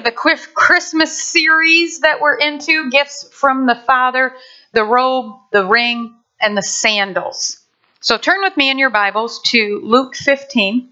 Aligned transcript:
the 0.00 0.12
Christmas 0.12 1.22
series 1.22 2.00
that 2.00 2.20
we're 2.20 2.36
into 2.36 2.90
gifts 2.90 3.28
from 3.30 3.66
the 3.66 3.76
Father, 3.76 4.34
the 4.72 4.84
robe, 4.84 5.36
the 5.52 5.64
ring, 5.64 6.14
and 6.40 6.56
the 6.56 6.62
sandals. 6.62 7.60
So 8.00 8.18
turn 8.18 8.40
with 8.40 8.56
me 8.56 8.70
in 8.70 8.78
your 8.78 8.90
Bibles 8.90 9.40
to 9.46 9.80
Luke 9.82 10.16
15. 10.16 10.90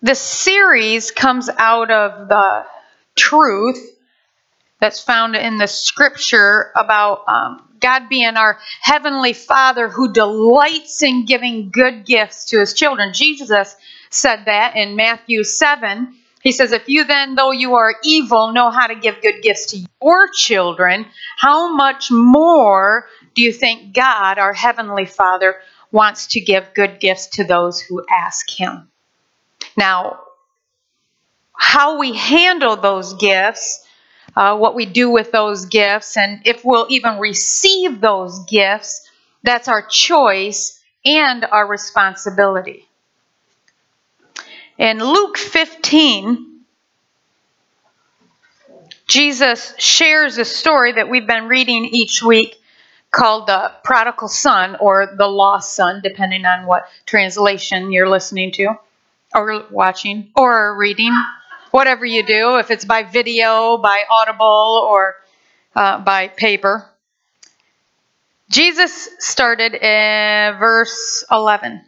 The 0.00 0.14
series 0.14 1.10
comes 1.10 1.50
out 1.58 1.90
of 1.90 2.28
the 2.28 2.64
truth 3.16 3.98
that's 4.80 5.00
found 5.00 5.34
in 5.34 5.58
the 5.58 5.66
scripture 5.66 6.70
about 6.76 7.24
um, 7.26 7.68
God 7.80 8.08
being 8.08 8.36
our 8.36 8.58
heavenly 8.80 9.32
Father 9.32 9.88
who 9.88 10.12
delights 10.12 11.02
in 11.02 11.24
giving 11.24 11.70
good 11.70 12.06
gifts 12.06 12.46
to 12.46 12.60
his 12.60 12.74
children. 12.74 13.12
Jesus 13.12 13.74
said 14.10 14.44
that 14.46 14.76
in 14.76 14.96
Matthew 14.96 15.44
7. 15.44 16.14
He 16.42 16.52
says, 16.52 16.72
If 16.72 16.88
you 16.88 17.04
then, 17.04 17.34
though 17.34 17.50
you 17.50 17.74
are 17.74 17.94
evil, 18.04 18.52
know 18.52 18.70
how 18.70 18.86
to 18.86 18.94
give 18.94 19.20
good 19.22 19.42
gifts 19.42 19.66
to 19.72 19.86
your 20.02 20.28
children, 20.32 21.06
how 21.36 21.74
much 21.74 22.10
more 22.10 23.06
do 23.34 23.42
you 23.42 23.52
think 23.52 23.94
God, 23.94 24.38
our 24.38 24.52
Heavenly 24.52 25.04
Father, 25.04 25.56
wants 25.90 26.28
to 26.28 26.40
give 26.40 26.74
good 26.74 27.00
gifts 27.00 27.26
to 27.36 27.44
those 27.44 27.80
who 27.80 28.04
ask 28.10 28.48
Him? 28.50 28.90
Now, 29.76 30.20
how 31.52 31.98
we 31.98 32.16
handle 32.16 32.76
those 32.76 33.14
gifts, 33.14 33.84
uh, 34.36 34.56
what 34.56 34.74
we 34.74 34.86
do 34.86 35.10
with 35.10 35.32
those 35.32 35.66
gifts, 35.66 36.16
and 36.16 36.42
if 36.46 36.64
we'll 36.64 36.86
even 36.88 37.18
receive 37.18 38.00
those 38.00 38.44
gifts, 38.46 39.08
that's 39.42 39.68
our 39.68 39.82
choice 39.86 40.80
and 41.04 41.44
our 41.44 41.66
responsibility. 41.66 42.87
In 44.78 45.00
Luke 45.00 45.36
15, 45.36 46.60
Jesus 49.08 49.74
shares 49.76 50.38
a 50.38 50.44
story 50.44 50.92
that 50.92 51.08
we've 51.08 51.26
been 51.26 51.48
reading 51.48 51.84
each 51.86 52.22
week 52.22 52.54
called 53.10 53.48
the 53.48 53.72
prodigal 53.82 54.28
son 54.28 54.76
or 54.78 55.14
the 55.16 55.26
lost 55.26 55.74
son, 55.74 56.00
depending 56.04 56.44
on 56.44 56.64
what 56.64 56.88
translation 57.06 57.90
you're 57.90 58.08
listening 58.08 58.52
to 58.52 58.68
or 59.34 59.66
watching 59.72 60.30
or 60.36 60.76
reading, 60.76 61.12
whatever 61.72 62.06
you 62.06 62.24
do, 62.24 62.58
if 62.58 62.70
it's 62.70 62.84
by 62.84 63.02
video, 63.02 63.78
by 63.78 64.04
audible, 64.08 64.86
or 64.88 65.16
uh, 65.74 65.98
by 65.98 66.28
paper. 66.28 66.88
Jesus 68.48 69.08
started 69.18 69.74
in 69.74 70.56
verse 70.58 71.24
11. 71.32 71.87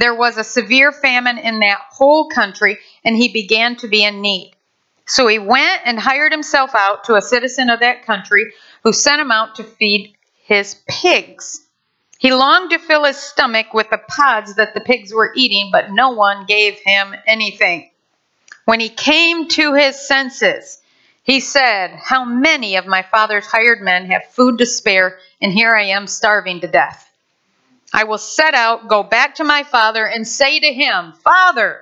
there 0.00 0.14
was 0.14 0.38
a 0.38 0.44
severe 0.44 0.92
famine 0.92 1.36
in 1.36 1.60
that 1.60 1.78
whole 1.90 2.30
country, 2.30 2.78
and 3.04 3.14
he 3.14 3.28
began 3.28 3.76
to 3.76 3.88
be 3.88 4.02
in 4.02 4.22
need. 4.22 4.56
So 5.06 5.26
he 5.26 5.38
went 5.38 5.82
and 5.84 5.98
hired 5.98 6.32
himself 6.32 6.74
out 6.74 7.04
to 7.04 7.16
a 7.16 7.22
citizen 7.22 7.68
of 7.68 7.80
that 7.80 8.06
country 8.06 8.52
who 8.82 8.94
sent 8.94 9.20
him 9.20 9.30
out 9.30 9.56
to 9.56 9.64
feed 9.64 10.14
his 10.44 10.76
pigs. 10.88 11.60
He 12.18 12.32
longed 12.32 12.70
to 12.70 12.78
fill 12.78 13.04
his 13.04 13.18
stomach 13.18 13.74
with 13.74 13.90
the 13.90 13.98
pods 13.98 14.54
that 14.54 14.72
the 14.72 14.80
pigs 14.80 15.12
were 15.12 15.32
eating, 15.36 15.68
but 15.70 15.90
no 15.90 16.10
one 16.10 16.46
gave 16.46 16.78
him 16.78 17.14
anything. 17.26 17.90
When 18.64 18.80
he 18.80 18.88
came 18.88 19.48
to 19.48 19.74
his 19.74 20.00
senses, 20.00 20.80
he 21.24 21.40
said, 21.40 21.90
How 21.90 22.24
many 22.24 22.76
of 22.76 22.86
my 22.86 23.02
father's 23.02 23.46
hired 23.46 23.82
men 23.82 24.06
have 24.06 24.24
food 24.30 24.58
to 24.58 24.66
spare, 24.66 25.18
and 25.42 25.52
here 25.52 25.74
I 25.74 25.86
am 25.86 26.06
starving 26.06 26.60
to 26.60 26.68
death? 26.68 27.09
I 27.92 28.04
will 28.04 28.18
set 28.18 28.54
out, 28.54 28.88
go 28.88 29.02
back 29.02 29.36
to 29.36 29.44
my 29.44 29.64
father, 29.64 30.06
and 30.06 30.26
say 30.26 30.60
to 30.60 30.72
him, 30.72 31.12
Father, 31.24 31.80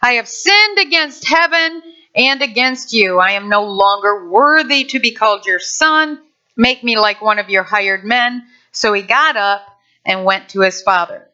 I 0.00 0.14
have 0.14 0.28
sinned 0.28 0.78
against 0.78 1.28
heaven 1.28 1.82
and 2.14 2.40
against 2.40 2.92
you. 2.92 3.18
I 3.18 3.32
am 3.32 3.48
no 3.48 3.64
longer 3.64 4.28
worthy 4.28 4.84
to 4.84 4.98
be 4.98 5.12
called 5.12 5.44
your 5.44 5.58
son. 5.58 6.20
Make 6.56 6.82
me 6.82 6.98
like 6.98 7.20
one 7.20 7.38
of 7.38 7.50
your 7.50 7.64
hired 7.64 8.04
men. 8.04 8.46
So 8.72 8.92
he 8.94 9.02
got 9.02 9.36
up 9.36 9.66
and 10.06 10.24
went 10.24 10.50
to 10.50 10.60
his 10.60 10.82
father. 10.82 11.28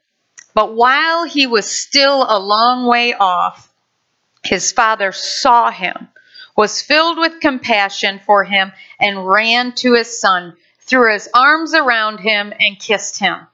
But 0.54 0.74
while 0.74 1.24
he 1.24 1.46
was 1.46 1.70
still 1.70 2.26
a 2.28 2.38
long 2.38 2.86
way 2.86 3.14
off, 3.14 3.72
his 4.42 4.72
father 4.72 5.12
saw 5.12 5.70
him, 5.70 6.08
was 6.56 6.82
filled 6.82 7.18
with 7.18 7.40
compassion 7.40 8.20
for 8.26 8.42
him, 8.42 8.72
and 8.98 9.26
ran 9.26 9.72
to 9.76 9.94
his 9.94 10.20
son, 10.20 10.56
threw 10.80 11.12
his 11.12 11.28
arms 11.32 11.72
around 11.72 12.18
him, 12.18 12.52
and 12.58 12.78
kissed 12.78 13.18
him. 13.18 13.46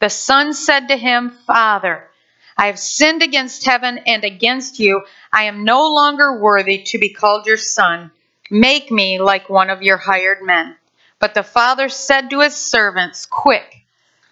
The 0.00 0.10
son 0.10 0.54
said 0.54 0.88
to 0.88 0.96
him, 0.96 1.30
Father, 1.46 2.08
I 2.56 2.66
have 2.66 2.78
sinned 2.78 3.22
against 3.22 3.64
heaven 3.64 3.98
and 4.06 4.24
against 4.24 4.78
you. 4.78 5.02
I 5.32 5.44
am 5.44 5.64
no 5.64 5.88
longer 5.88 6.38
worthy 6.38 6.82
to 6.84 6.98
be 6.98 7.10
called 7.10 7.46
your 7.46 7.56
son. 7.56 8.10
Make 8.50 8.90
me 8.90 9.20
like 9.20 9.48
one 9.48 9.70
of 9.70 9.82
your 9.82 9.98
hired 9.98 10.42
men. 10.42 10.76
But 11.18 11.34
the 11.34 11.42
father 11.42 11.88
said 11.88 12.30
to 12.30 12.40
his 12.40 12.56
servants, 12.56 13.26
Quick, 13.26 13.84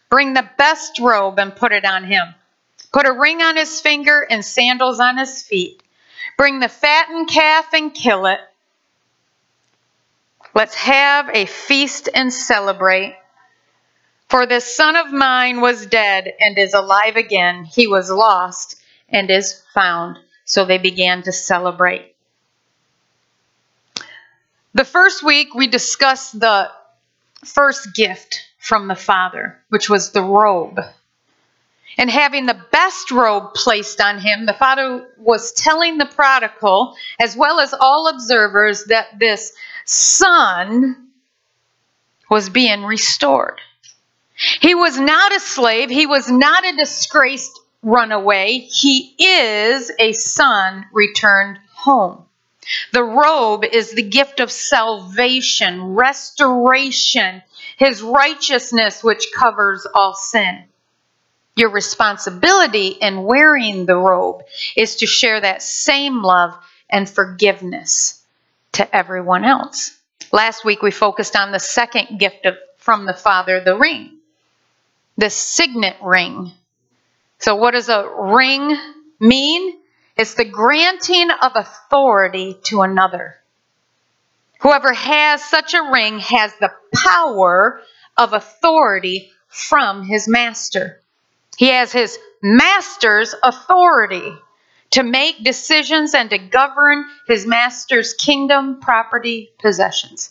bring 0.08 0.32
the 0.32 0.48
best 0.56 0.98
robe 0.98 1.38
and 1.38 1.54
put 1.54 1.72
it 1.72 1.84
on 1.84 2.04
him. 2.04 2.34
Put 2.92 3.06
a 3.06 3.12
ring 3.12 3.42
on 3.42 3.56
his 3.56 3.80
finger 3.80 4.26
and 4.28 4.44
sandals 4.44 4.98
on 5.00 5.18
his 5.18 5.42
feet. 5.42 5.82
Bring 6.38 6.60
the 6.60 6.68
fattened 6.68 7.28
calf 7.28 7.74
and 7.74 7.94
kill 7.94 8.26
it. 8.26 8.40
Let's 10.54 10.74
have 10.74 11.28
a 11.28 11.44
feast 11.44 12.08
and 12.14 12.32
celebrate. 12.32 13.16
For 14.28 14.46
this 14.46 14.76
son 14.76 14.96
of 14.96 15.10
mine 15.10 15.60
was 15.60 15.86
dead 15.86 16.34
and 16.38 16.58
is 16.58 16.74
alive 16.74 17.16
again. 17.16 17.64
He 17.64 17.86
was 17.86 18.10
lost 18.10 18.76
and 19.08 19.30
is 19.30 19.62
found. 19.72 20.18
So 20.44 20.64
they 20.64 20.78
began 20.78 21.22
to 21.22 21.32
celebrate. 21.32 22.14
The 24.74 24.84
first 24.84 25.22
week, 25.22 25.54
we 25.54 25.66
discussed 25.66 26.38
the 26.38 26.70
first 27.44 27.94
gift 27.94 28.40
from 28.58 28.88
the 28.88 28.94
Father, 28.94 29.58
which 29.70 29.88
was 29.88 30.12
the 30.12 30.22
robe. 30.22 30.78
And 31.96 32.10
having 32.10 32.46
the 32.46 32.62
best 32.70 33.10
robe 33.10 33.54
placed 33.54 34.00
on 34.00 34.18
him, 34.18 34.46
the 34.46 34.52
Father 34.52 35.08
was 35.16 35.52
telling 35.52 35.98
the 35.98 36.06
prodigal, 36.06 36.96
as 37.18 37.36
well 37.36 37.60
as 37.60 37.74
all 37.74 38.08
observers, 38.08 38.84
that 38.84 39.18
this 39.18 39.52
son 39.84 41.08
was 42.30 42.50
being 42.50 42.84
restored. 42.84 43.60
He 44.60 44.74
was 44.74 44.98
not 44.98 45.34
a 45.34 45.40
slave. 45.40 45.90
He 45.90 46.06
was 46.06 46.30
not 46.30 46.64
a 46.64 46.76
disgraced 46.76 47.58
runaway. 47.82 48.68
He 48.70 49.14
is 49.18 49.90
a 49.98 50.12
son 50.12 50.86
returned 50.92 51.58
home. 51.74 52.24
The 52.92 53.02
robe 53.02 53.64
is 53.64 53.92
the 53.92 54.02
gift 54.02 54.40
of 54.40 54.52
salvation, 54.52 55.94
restoration, 55.94 57.42
his 57.78 58.02
righteousness, 58.02 59.02
which 59.02 59.28
covers 59.34 59.86
all 59.92 60.14
sin. 60.14 60.64
Your 61.56 61.70
responsibility 61.70 62.88
in 62.88 63.24
wearing 63.24 63.86
the 63.86 63.96
robe 63.96 64.42
is 64.76 64.96
to 64.96 65.06
share 65.06 65.40
that 65.40 65.62
same 65.62 66.22
love 66.22 66.54
and 66.88 67.08
forgiveness 67.08 68.22
to 68.72 68.96
everyone 68.96 69.44
else. 69.44 69.98
Last 70.30 70.64
week 70.64 70.82
we 70.82 70.90
focused 70.92 71.34
on 71.34 71.50
the 71.50 71.58
second 71.58 72.18
gift 72.18 72.46
of, 72.46 72.56
from 72.76 73.06
the 73.06 73.14
Father, 73.14 73.60
the 73.60 73.76
ring 73.76 74.17
the 75.18 75.28
signet 75.28 75.96
ring. 76.02 76.52
So, 77.40 77.56
what 77.56 77.72
does 77.72 77.88
a 77.88 78.08
ring 78.34 78.74
mean? 79.20 79.78
It's 80.16 80.34
the 80.34 80.44
granting 80.44 81.28
of 81.30 81.52
authority 81.54 82.58
to 82.64 82.80
another. 82.82 83.36
Whoever 84.60 84.92
has 84.92 85.44
such 85.44 85.74
a 85.74 85.90
ring 85.92 86.18
has 86.20 86.52
the 86.56 86.72
power 86.94 87.80
of 88.16 88.32
authority 88.32 89.30
from 89.48 90.04
his 90.04 90.26
master. 90.26 91.00
He 91.56 91.68
has 91.68 91.92
his 91.92 92.18
master's 92.42 93.34
authority 93.42 94.32
to 94.90 95.02
make 95.02 95.44
decisions 95.44 96.14
and 96.14 96.30
to 96.30 96.38
govern 96.38 97.04
his 97.26 97.46
master's 97.46 98.14
kingdom, 98.14 98.80
property, 98.80 99.50
possessions. 99.60 100.30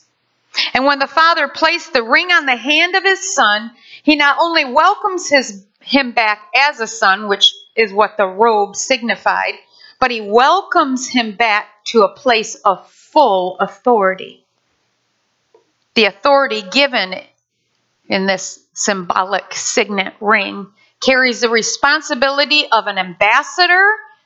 And 0.74 0.86
when 0.86 1.00
the 1.00 1.08
father 1.08 1.48
placed 1.48 1.94
the 1.94 2.04
ring 2.04 2.32
on 2.32 2.46
the 2.46 2.56
hand 2.56 2.96
of 2.96 3.04
his 3.04 3.34
son, 3.34 3.72
he 4.04 4.16
not 4.16 4.38
only 4.40 4.66
welcomes 4.66 5.30
his, 5.30 5.66
him 5.82 6.12
back 6.12 6.42
as 6.56 6.80
a 6.80 6.88
son, 6.88 7.28
which 7.28 7.54
is 7.76 7.94
what 7.94 8.18
the 8.18 8.28
robe 8.28 8.76
signified, 8.76 9.54
but 10.00 10.12
he 10.12 10.22
welcomes 10.22 11.08
him 11.08 11.36
back 11.36 11.84
to 11.86 12.04
a 12.04 12.14
place 12.14 12.56
of 12.56 12.90
full 12.90 13.58
authority. 13.60 14.46
The 15.96 16.06
authority 16.06 16.62
given 16.62 17.16
in 18.08 18.28
this 18.28 18.60
symbolic 18.74 19.54
signet 19.54 20.14
ring 20.20 20.68
carries 21.00 21.42
the 21.42 21.50
responsibility 21.50 22.68
of 22.72 22.88
an 22.88 22.98
ambassador 22.98 23.86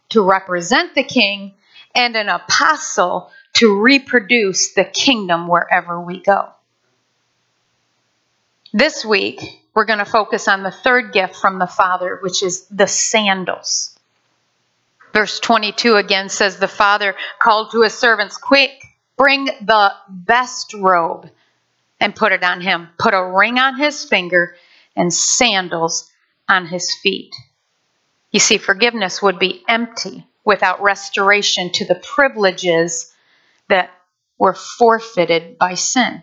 to 0.10 0.22
represent 0.22 0.96
the 0.96 1.04
king 1.04 1.54
and 1.96 2.16
an 2.16 2.30
apostle 2.30 3.32
to 3.54 3.80
reproduce 3.80 4.74
the 4.74 4.86
kingdom 4.86 5.48
wherever 5.48 6.00
we 6.00 6.22
go. 6.22 6.50
This 8.74 9.04
week, 9.04 9.42
we're 9.74 9.86
going 9.86 10.00
to 10.00 10.06
focus 10.06 10.48
on 10.48 10.64
the 10.64 10.72
third 10.72 11.14
gift 11.14 11.36
from 11.36 11.60
the 11.60 11.68
Father, 11.68 12.20
which 12.22 12.42
is 12.44 12.66
the 12.68 12.88
sandals. 12.88 13.98
Verse 15.14 15.40
22 15.40 15.96
again 15.96 16.30
says, 16.30 16.58
The 16.58 16.68
Father 16.68 17.16
called 17.40 17.72
to 17.72 17.82
his 17.82 17.94
servants, 17.94 18.38
Quick, 18.38 18.72
bring 19.18 19.46
the 19.46 19.92
best 20.08 20.74
robe 20.74 21.30
and 22.00 22.16
put 22.16 22.32
it 22.32 22.44
on 22.44 22.62
him. 22.62 22.88
Put 22.98 23.14
a 23.14 23.24
ring 23.24 23.60
on 23.60 23.78
his 23.78 24.06
finger 24.06 24.56
and 24.96 25.14
sandals 25.14 26.10
on 26.48 26.66
his 26.66 26.94
feet. 27.04 27.36
You 28.32 28.40
see, 28.40 28.58
forgiveness 28.58 29.22
would 29.22 29.40
be 29.40 29.64
empty 29.68 30.26
without 30.46 30.82
restoration 30.82 31.72
to 31.74 31.86
the 31.86 31.96
privileges 31.96 33.11
that 33.72 33.90
were 34.38 34.54
forfeited 34.54 35.58
by 35.58 35.74
sin. 35.74 36.22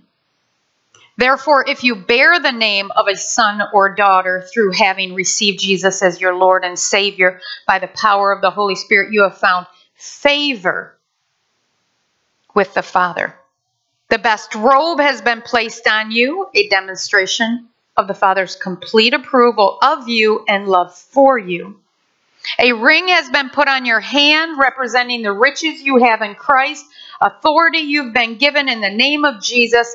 Therefore, 1.16 1.64
if 1.68 1.82
you 1.82 1.96
bear 1.96 2.38
the 2.38 2.52
name 2.52 2.92
of 2.94 3.08
a 3.08 3.16
son 3.16 3.60
or 3.74 3.94
daughter 3.96 4.46
through 4.54 4.72
having 4.72 5.14
received 5.14 5.58
Jesus 5.58 6.00
as 6.00 6.20
your 6.20 6.34
Lord 6.34 6.64
and 6.64 6.78
Savior 6.78 7.40
by 7.66 7.80
the 7.80 7.88
power 7.88 8.30
of 8.30 8.40
the 8.40 8.52
Holy 8.52 8.76
Spirit, 8.76 9.12
you 9.12 9.24
have 9.24 9.36
found 9.36 9.66
favor 9.94 10.96
with 12.54 12.72
the 12.74 12.82
Father. 12.82 13.34
The 14.10 14.18
best 14.18 14.54
robe 14.54 15.00
has 15.00 15.20
been 15.20 15.42
placed 15.42 15.88
on 15.88 16.12
you, 16.12 16.48
a 16.54 16.68
demonstration 16.68 17.68
of 17.96 18.06
the 18.06 18.14
Father's 18.14 18.54
complete 18.54 19.12
approval 19.12 19.78
of 19.82 20.08
you 20.08 20.44
and 20.48 20.68
love 20.68 20.96
for 20.96 21.36
you. 21.36 21.80
A 22.60 22.72
ring 22.72 23.08
has 23.08 23.28
been 23.28 23.50
put 23.50 23.68
on 23.68 23.84
your 23.84 24.00
hand, 24.00 24.56
representing 24.56 25.22
the 25.22 25.32
riches 25.32 25.82
you 25.82 26.04
have 26.04 26.22
in 26.22 26.36
Christ, 26.36 26.86
authority 27.20 27.78
you've 27.78 28.14
been 28.14 28.38
given 28.38 28.68
in 28.68 28.80
the 28.80 28.90
name 28.90 29.24
of 29.24 29.42
Jesus 29.42 29.94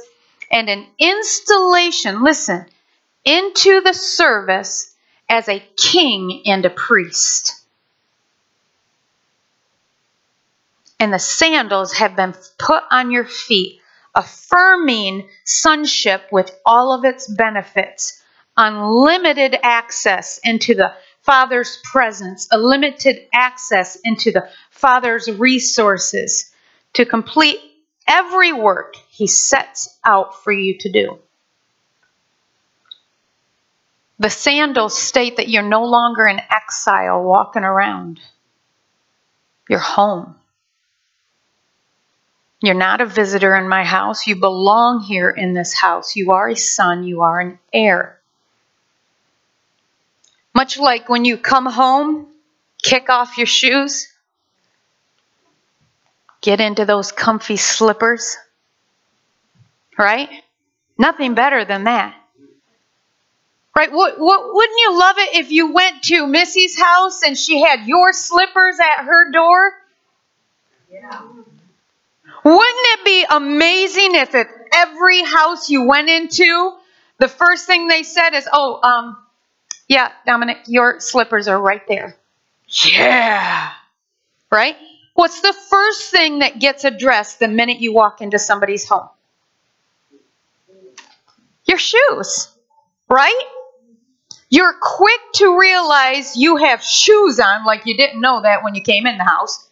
and 0.51 0.69
an 0.69 0.85
installation, 0.99 2.23
listen, 2.23 2.65
into 3.25 3.81
the 3.81 3.93
service 3.93 4.95
as 5.29 5.47
a 5.47 5.65
king 5.77 6.43
and 6.45 6.65
a 6.65 6.69
priest. 6.69 7.61
And 10.99 11.13
the 11.13 11.19
sandals 11.19 11.93
have 11.93 12.15
been 12.15 12.33
put 12.59 12.83
on 12.91 13.11
your 13.11 13.25
feet, 13.25 13.79
affirming 14.15 15.27
sonship 15.43 16.23
with 16.31 16.51
all 16.65 16.93
of 16.93 17.03
its 17.03 17.27
benefits, 17.27 18.21
unlimited 18.55 19.57
access 19.63 20.39
into 20.43 20.75
the 20.75 20.93
Father's 21.21 21.79
presence, 21.83 22.47
a 22.51 22.57
limited 22.57 23.27
access 23.33 23.97
into 24.03 24.31
the 24.31 24.49
Father's 24.69 25.29
resources 25.31 26.52
to 26.93 27.05
complete 27.05 27.59
every 28.07 28.53
work 28.53 28.95
he 29.09 29.27
sets 29.27 29.99
out 30.05 30.43
for 30.43 30.51
you 30.51 30.77
to 30.79 30.91
do. 30.91 31.19
The 34.19 34.29
sandals 34.29 34.97
state 34.97 35.37
that 35.37 35.49
you're 35.49 35.63
no 35.63 35.85
longer 35.85 36.25
in 36.25 36.39
exile 36.49 37.23
walking 37.23 37.63
around. 37.63 38.19
You're 39.67 39.79
home. 39.79 40.35
You're 42.61 42.75
not 42.75 43.01
a 43.01 43.05
visitor 43.05 43.55
in 43.55 43.67
my 43.67 43.83
house. 43.83 44.25
You 44.25 44.37
belong 44.37 45.01
here 45.01 45.29
in 45.29 45.53
this 45.53 45.73
house. 45.73 46.15
You 46.15 46.31
are 46.31 46.49
a 46.49 46.55
son. 46.55 47.03
You 47.03 47.23
are 47.23 47.39
an 47.39 47.59
heir. 47.73 48.21
Much 50.55 50.77
like 50.77 51.09
when 51.09 51.25
you 51.25 51.37
come 51.37 51.65
home, 51.65 52.27
kick 52.81 53.09
off 53.09 53.37
your 53.37 53.47
shoes, 53.47 54.12
Get 56.43 56.59
into 56.59 56.83
those 56.83 57.13
comfy 57.13 57.55
slippers. 57.55 58.35
Right? 59.97 60.29
Nothing 60.97 61.35
better 61.35 61.63
than 61.63 61.85
that. 61.85 62.15
Right? 63.75 63.91
What, 63.91 64.19
what, 64.19 64.53
wouldn't 64.53 64.79
you 64.79 64.99
love 64.99 65.15
it 65.17 65.35
if 65.39 65.51
you 65.51 65.73
went 65.73 66.03
to 66.03 66.27
Missy's 66.27 66.79
house 66.79 67.23
and 67.23 67.37
she 67.37 67.61
had 67.61 67.87
your 67.87 68.11
slippers 68.11 68.77
at 68.79 69.05
her 69.05 69.31
door? 69.31 69.71
Yeah. 70.91 71.21
Wouldn't 72.43 72.63
it 72.65 73.05
be 73.05 73.25
amazing 73.31 74.15
if 74.15 74.35
at 74.35 74.47
every 74.73 75.23
house 75.23 75.69
you 75.69 75.83
went 75.83 76.09
into, 76.09 76.73
the 77.19 77.29
first 77.29 77.67
thing 77.67 77.87
they 77.87 78.03
said 78.03 78.31
is, 78.31 78.47
"Oh, 78.51 78.81
um, 78.83 79.17
yeah, 79.87 80.11
Dominic, 80.25 80.57
your 80.67 80.99
slippers 80.99 81.47
are 81.47 81.59
right 81.59 81.87
there." 81.87 82.17
Yeah. 82.67 83.71
Right? 84.51 84.75
What's 85.13 85.41
the 85.41 85.53
first 85.53 86.11
thing 86.11 86.39
that 86.39 86.59
gets 86.59 86.83
addressed 86.83 87.39
the 87.39 87.47
minute 87.47 87.79
you 87.79 87.93
walk 87.93 88.21
into 88.21 88.39
somebody's 88.39 88.87
home? 88.87 89.09
Your 91.65 91.77
shoes, 91.77 92.49
right? 93.09 93.43
You're 94.49 94.75
quick 94.79 95.21
to 95.35 95.59
realize 95.59 96.35
you 96.35 96.57
have 96.57 96.83
shoes 96.83 97.39
on 97.39 97.65
like 97.65 97.85
you 97.85 97.95
didn't 97.95 98.21
know 98.21 98.41
that 98.41 98.63
when 98.63 98.75
you 98.75 98.81
came 98.81 99.07
in 99.07 99.17
the 99.17 99.23
house. 99.23 99.67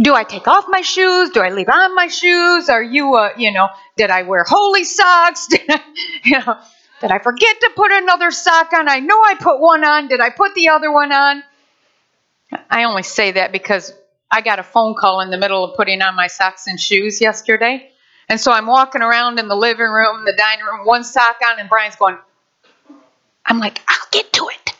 Do 0.00 0.14
I 0.14 0.24
take 0.24 0.48
off 0.48 0.64
my 0.68 0.80
shoes? 0.80 1.30
Do 1.30 1.40
I 1.40 1.50
leave 1.50 1.68
on 1.68 1.94
my 1.94 2.08
shoes? 2.08 2.68
Are 2.68 2.82
you, 2.82 3.14
uh, 3.14 3.30
you 3.36 3.52
know, 3.52 3.68
did 3.96 4.10
I 4.10 4.22
wear 4.22 4.44
holey 4.44 4.84
socks? 4.84 5.46
Did 5.50 5.68
I, 5.68 5.80
you 6.24 6.38
know, 6.38 6.58
did 7.00 7.10
I 7.10 7.18
forget 7.18 7.60
to 7.60 7.70
put 7.74 7.90
another 7.90 8.30
sock 8.30 8.72
on? 8.72 8.88
I 8.88 9.00
know 9.00 9.20
I 9.20 9.34
put 9.34 9.60
one 9.60 9.84
on. 9.84 10.06
Did 10.08 10.20
I 10.20 10.30
put 10.30 10.54
the 10.54 10.68
other 10.68 10.90
one 10.90 11.12
on? 11.12 11.42
I 12.70 12.84
only 12.84 13.02
say 13.02 13.32
that 13.32 13.52
because 13.52 13.92
I 14.30 14.40
got 14.40 14.58
a 14.58 14.62
phone 14.62 14.94
call 14.98 15.20
in 15.20 15.30
the 15.30 15.38
middle 15.38 15.64
of 15.64 15.76
putting 15.76 16.02
on 16.02 16.14
my 16.14 16.26
socks 16.26 16.66
and 16.66 16.80
shoes 16.80 17.20
yesterday. 17.20 17.90
And 18.28 18.40
so 18.40 18.52
I'm 18.52 18.66
walking 18.66 19.02
around 19.02 19.38
in 19.38 19.48
the 19.48 19.56
living 19.56 19.86
room, 19.86 20.24
the 20.24 20.32
dining 20.36 20.64
room, 20.64 20.86
one 20.86 21.04
sock 21.04 21.36
on, 21.46 21.58
and 21.58 21.68
Brian's 21.68 21.96
going, 21.96 22.16
I'm 23.44 23.58
like, 23.58 23.80
I'll 23.86 24.08
get 24.10 24.32
to 24.34 24.48
it. 24.48 24.74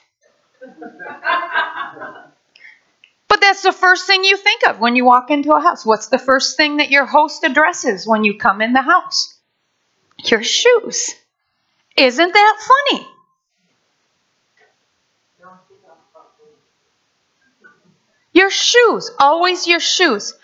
but 3.28 3.40
that's 3.40 3.62
the 3.62 3.72
first 3.72 4.06
thing 4.06 4.24
you 4.24 4.36
think 4.36 4.66
of 4.68 4.78
when 4.80 4.96
you 4.96 5.04
walk 5.04 5.30
into 5.30 5.52
a 5.52 5.60
house. 5.60 5.84
What's 5.84 6.08
the 6.08 6.18
first 6.18 6.56
thing 6.56 6.78
that 6.78 6.90
your 6.90 7.04
host 7.04 7.44
addresses 7.44 8.06
when 8.06 8.24
you 8.24 8.38
come 8.38 8.62
in 8.62 8.72
the 8.72 8.82
house? 8.82 9.38
Your 10.24 10.42
shoes. 10.42 11.14
Isn't 11.96 12.32
that 12.32 12.70
funny? 12.90 13.06
Your 18.32 18.50
shoes, 18.50 19.10
always 19.18 19.66
your 19.66 19.80
shoes. 19.80 20.34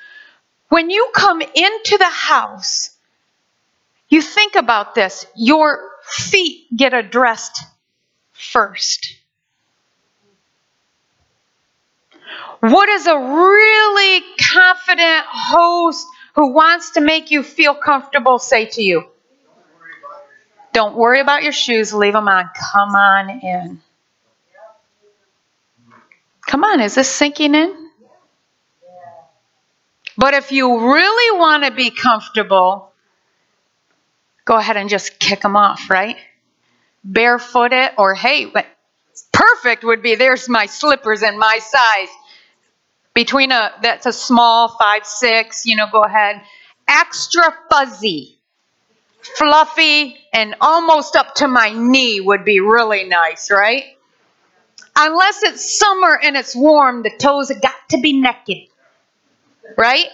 When 0.69 0.91
you 0.91 1.11
come 1.15 1.41
into 1.41 1.97
the 1.99 2.05
house, 2.05 2.91
you 4.09 4.21
think 4.23 4.55
about 4.57 4.95
this. 4.95 5.27
Your 5.35 5.91
feet 6.03 6.67
get 6.75 6.95
addressed 6.95 7.63
first. 8.33 9.17
What 12.61 12.87
does 12.87 13.07
a 13.07 13.17
really 13.19 14.23
confident 14.53 15.25
host 15.29 16.07
who 16.35 16.53
wants 16.53 16.91
to 16.93 17.01
make 17.01 17.31
you 17.31 17.43
feel 17.43 17.75
comfortable 17.75 18.39
say 18.39 18.67
to 18.67 18.83
you? 18.83 19.05
Don't 20.73 20.95
worry 20.97 21.21
about 21.21 21.43
your 21.43 21.53
shoes, 21.53 21.93
leave 21.93 22.13
them 22.13 22.29
on. 22.29 22.51
Come 22.73 22.95
on 22.95 23.31
in. 23.31 23.81
Come 26.49 26.65
on, 26.65 26.81
is 26.81 26.95
this 26.95 27.11
sinking 27.11 27.55
in? 27.55 27.91
But 30.17 30.33
if 30.33 30.51
you 30.51 30.93
really 30.93 31.39
want 31.39 31.65
to 31.65 31.71
be 31.71 31.91
comfortable, 31.91 32.91
go 34.47 34.57
ahead 34.57 34.79
and 34.79 34.89
just 34.89 35.19
kick 35.21 35.43
them 35.43 35.57
off, 35.57 35.91
right? 35.91 36.17
Barefoot 37.05 37.73
it, 37.75 37.93
or 37.99 38.15
hey, 38.15 38.51
perfect 39.31 39.85
would 39.85 40.03
be 40.03 40.15
there's 40.15 40.49
my 40.49 40.65
slippers 40.65 41.23
and 41.23 41.39
my 41.39 41.59
size. 41.59 42.09
Between 43.13 43.53
a 43.53 43.73
that's 43.83 44.07
a 44.07 44.13
small 44.13 44.75
five 44.81 45.05
six, 45.05 45.67
you 45.67 45.77
know, 45.77 45.87
go 45.93 46.03
ahead. 46.03 46.41
Extra 46.89 47.55
fuzzy, 47.71 48.39
fluffy, 49.21 50.17
and 50.33 50.57
almost 50.63 51.15
up 51.15 51.35
to 51.37 51.47
my 51.47 51.75
knee 51.75 52.21
would 52.21 52.47
be 52.47 52.61
really 52.61 53.05
nice, 53.05 53.51
right? 53.51 53.85
Unless 55.01 55.45
it's 55.45 55.79
summer 55.79 56.19
and 56.21 56.37
it's 56.37 56.57
warm, 56.57 57.05
the 57.05 57.17
toes 57.17 57.51
have 57.51 57.63
got 57.63 57.75
to 57.91 58.01
be 58.01 58.21
naked. 58.21 58.69
Right? 59.77 60.09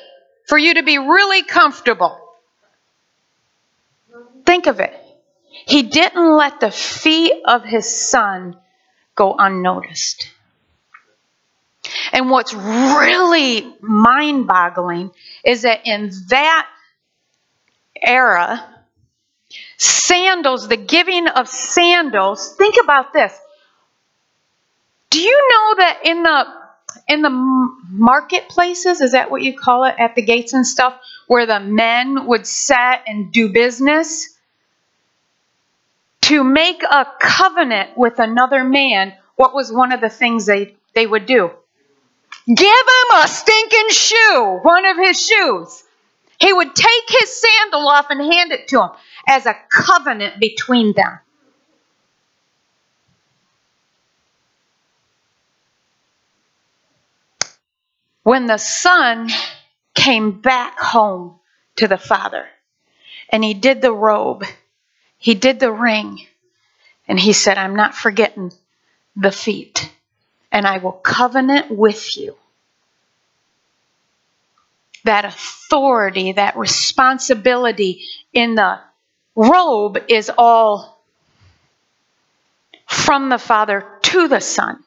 For 0.46 0.58
you 0.58 0.74
to 0.74 0.82
be 0.82 0.98
really 0.98 1.42
comfortable. 1.42 2.20
Think 4.44 4.66
of 4.66 4.80
it. 4.80 4.94
He 5.48 5.84
didn't 5.84 6.36
let 6.36 6.60
the 6.60 6.70
feet 6.70 7.32
of 7.46 7.64
his 7.64 8.10
son 8.10 8.58
go 9.14 9.34
unnoticed. 9.38 10.30
And 12.12 12.28
what's 12.28 12.52
really 12.52 13.74
mind 13.80 14.46
boggling 14.46 15.12
is 15.44 15.62
that 15.62 15.86
in 15.86 16.10
that 16.28 16.66
era, 18.02 18.68
sandals, 19.78 20.68
the 20.68 20.76
giving 20.76 21.26
of 21.26 21.48
sandals, 21.48 22.54
think 22.56 22.76
about 22.82 23.14
this. 23.14 23.38
Do 25.14 25.20
you 25.20 25.48
know 25.52 25.74
that 25.76 26.00
in 26.02 26.22
the 26.24 26.44
in 27.06 27.22
the 27.22 27.30
marketplaces, 27.30 29.00
is 29.00 29.12
that 29.12 29.30
what 29.30 29.42
you 29.42 29.56
call 29.56 29.84
it 29.84 29.94
at 29.96 30.16
the 30.16 30.22
gates 30.22 30.54
and 30.54 30.66
stuff, 30.66 30.98
where 31.28 31.46
the 31.46 31.60
men 31.60 32.26
would 32.26 32.48
set 32.48 33.04
and 33.06 33.30
do 33.32 33.52
business? 33.52 34.36
To 36.22 36.42
make 36.42 36.82
a 36.82 37.06
covenant 37.20 37.96
with 37.96 38.18
another 38.18 38.64
man, 38.64 39.14
what 39.36 39.54
was 39.54 39.72
one 39.72 39.92
of 39.92 40.00
the 40.00 40.08
things 40.08 40.46
they, 40.46 40.74
they 40.96 41.06
would 41.06 41.26
do? 41.26 41.48
Give 42.48 42.58
him 42.58 43.18
a 43.22 43.28
stinking 43.28 43.90
shoe, 43.90 44.58
one 44.62 44.84
of 44.84 44.96
his 44.96 45.24
shoes. 45.24 45.84
He 46.40 46.52
would 46.52 46.74
take 46.74 47.04
his 47.20 47.40
sandal 47.40 47.86
off 47.86 48.06
and 48.10 48.20
hand 48.20 48.50
it 48.50 48.66
to 48.68 48.82
him 48.82 48.90
as 49.28 49.46
a 49.46 49.54
covenant 49.70 50.40
between 50.40 50.92
them. 50.92 51.20
When 58.24 58.46
the 58.46 58.58
son 58.58 59.28
came 59.94 60.40
back 60.40 60.78
home 60.80 61.38
to 61.76 61.86
the 61.86 61.98
father 61.98 62.46
and 63.30 63.44
he 63.44 63.54
did 63.54 63.82
the 63.82 63.92
robe, 63.92 64.44
he 65.18 65.34
did 65.34 65.60
the 65.60 65.72
ring, 65.72 66.26
and 67.06 67.18
he 67.18 67.32
said, 67.32 67.58
I'm 67.58 67.76
not 67.76 67.94
forgetting 67.94 68.52
the 69.16 69.30
feet, 69.30 69.90
and 70.50 70.66
I 70.66 70.78
will 70.78 70.92
covenant 70.92 71.70
with 71.70 72.16
you. 72.16 72.36
That 75.04 75.24
authority, 75.24 76.32
that 76.32 76.56
responsibility 76.56 78.04
in 78.32 78.54
the 78.54 78.80
robe 79.36 79.98
is 80.08 80.30
all 80.36 80.98
from 82.86 83.28
the 83.28 83.38
Father 83.38 83.86
to 84.02 84.28
the 84.28 84.40
Son. 84.40 84.82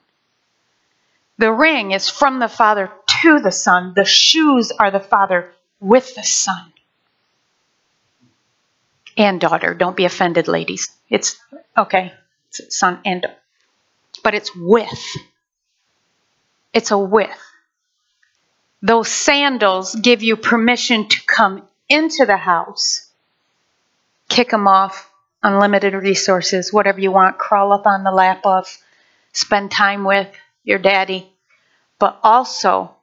The 1.39 1.51
ring 1.51 1.91
is 1.91 2.09
from 2.09 2.39
the 2.39 2.47
Father 2.47 2.91
to 3.21 3.39
the 3.39 3.51
Son. 3.51 3.93
The 3.95 4.05
shoes 4.05 4.71
are 4.71 4.91
the 4.91 4.99
Father 4.99 5.51
with 5.79 6.15
the 6.15 6.23
Son. 6.23 6.73
And 9.15 9.41
daughter. 9.41 9.73
Don't 9.73 9.97
be 9.97 10.05
offended, 10.05 10.47
ladies. 10.47 10.89
It's 11.09 11.39
okay. 11.75 12.13
It's 12.49 12.77
son 12.77 12.99
and. 13.03 13.25
But 14.23 14.35
it's 14.35 14.55
with. 14.55 15.03
It's 16.73 16.91
a 16.91 16.97
with. 16.97 17.29
Those 18.81 19.09
sandals 19.09 19.95
give 19.95 20.21
you 20.21 20.35
permission 20.35 21.07
to 21.09 21.25
come 21.25 21.67
into 21.89 22.25
the 22.25 22.37
house, 22.37 23.09
kick 24.29 24.51
them 24.51 24.67
off, 24.67 25.09
unlimited 25.41 25.93
resources, 25.93 26.71
whatever 26.71 26.99
you 26.99 27.11
want, 27.11 27.39
crawl 27.39 27.73
up 27.73 27.87
on 27.87 28.03
the 28.03 28.11
lap 28.11 28.45
of, 28.45 28.67
spend 29.33 29.71
time 29.71 30.03
with 30.03 30.27
your 30.63 30.77
daddy, 30.77 31.31
but 31.97 32.19
also 32.21 32.96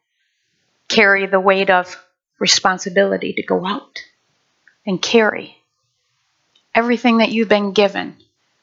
carry 0.95 1.27
the 1.27 1.41
weight 1.41 1.71
of 1.71 2.03
responsibility 2.39 3.33
to 3.35 3.43
go 3.43 3.67
out 3.67 4.01
and 4.87 5.01
carry 5.01 5.57
everything 6.75 7.19
that 7.19 7.31
you've 7.31 7.49
been 7.49 7.73
given. 7.73 8.17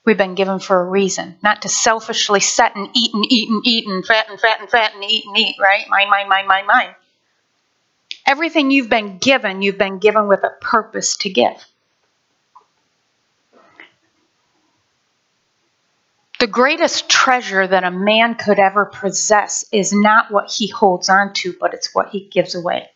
We've 0.05 0.17
been 0.17 0.35
given 0.35 0.59
for 0.59 0.81
a 0.81 0.89
reason, 0.89 1.37
not 1.43 1.61
to 1.61 1.69
selfishly 1.69 2.39
set 2.39 2.75
and 2.75 2.89
eat 2.95 3.13
and 3.13 3.25
eat 3.29 3.49
and 3.49 3.61
eat 3.65 3.87
and 3.87 4.05
fat 4.05 4.29
and 4.29 4.39
fat 4.39 4.59
and 4.59 4.69
fat 4.69 4.95
and 4.95 5.03
eat 5.03 5.25
and 5.25 5.37
eat, 5.37 5.55
right? 5.59 5.85
Mine, 5.89 6.09
mine, 6.09 6.27
mine, 6.27 6.47
mine, 6.47 6.65
mine. 6.65 6.95
Everything 8.25 8.71
you've 8.71 8.89
been 8.89 9.17
given, 9.17 9.61
you've 9.61 9.77
been 9.77 9.99
given 9.99 10.27
with 10.27 10.43
a 10.43 10.55
purpose 10.61 11.17
to 11.17 11.29
give. 11.29 11.65
The 16.41 16.47
greatest 16.47 17.07
treasure 17.07 17.67
that 17.67 17.83
a 17.83 17.91
man 17.91 18.33
could 18.33 18.57
ever 18.57 18.85
possess 18.85 19.63
is 19.71 19.93
not 19.93 20.31
what 20.31 20.49
he 20.49 20.67
holds 20.67 21.07
on 21.07 21.33
to, 21.33 21.55
but 21.59 21.75
it's 21.75 21.93
what 21.93 22.09
he 22.09 22.27
gives 22.29 22.55
away. 22.55 22.89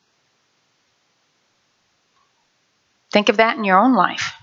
Think 3.11 3.29
of 3.29 3.37
that 3.37 3.55
in 3.55 3.63
your 3.63 3.77
own 3.77 3.93
life. 3.93 4.33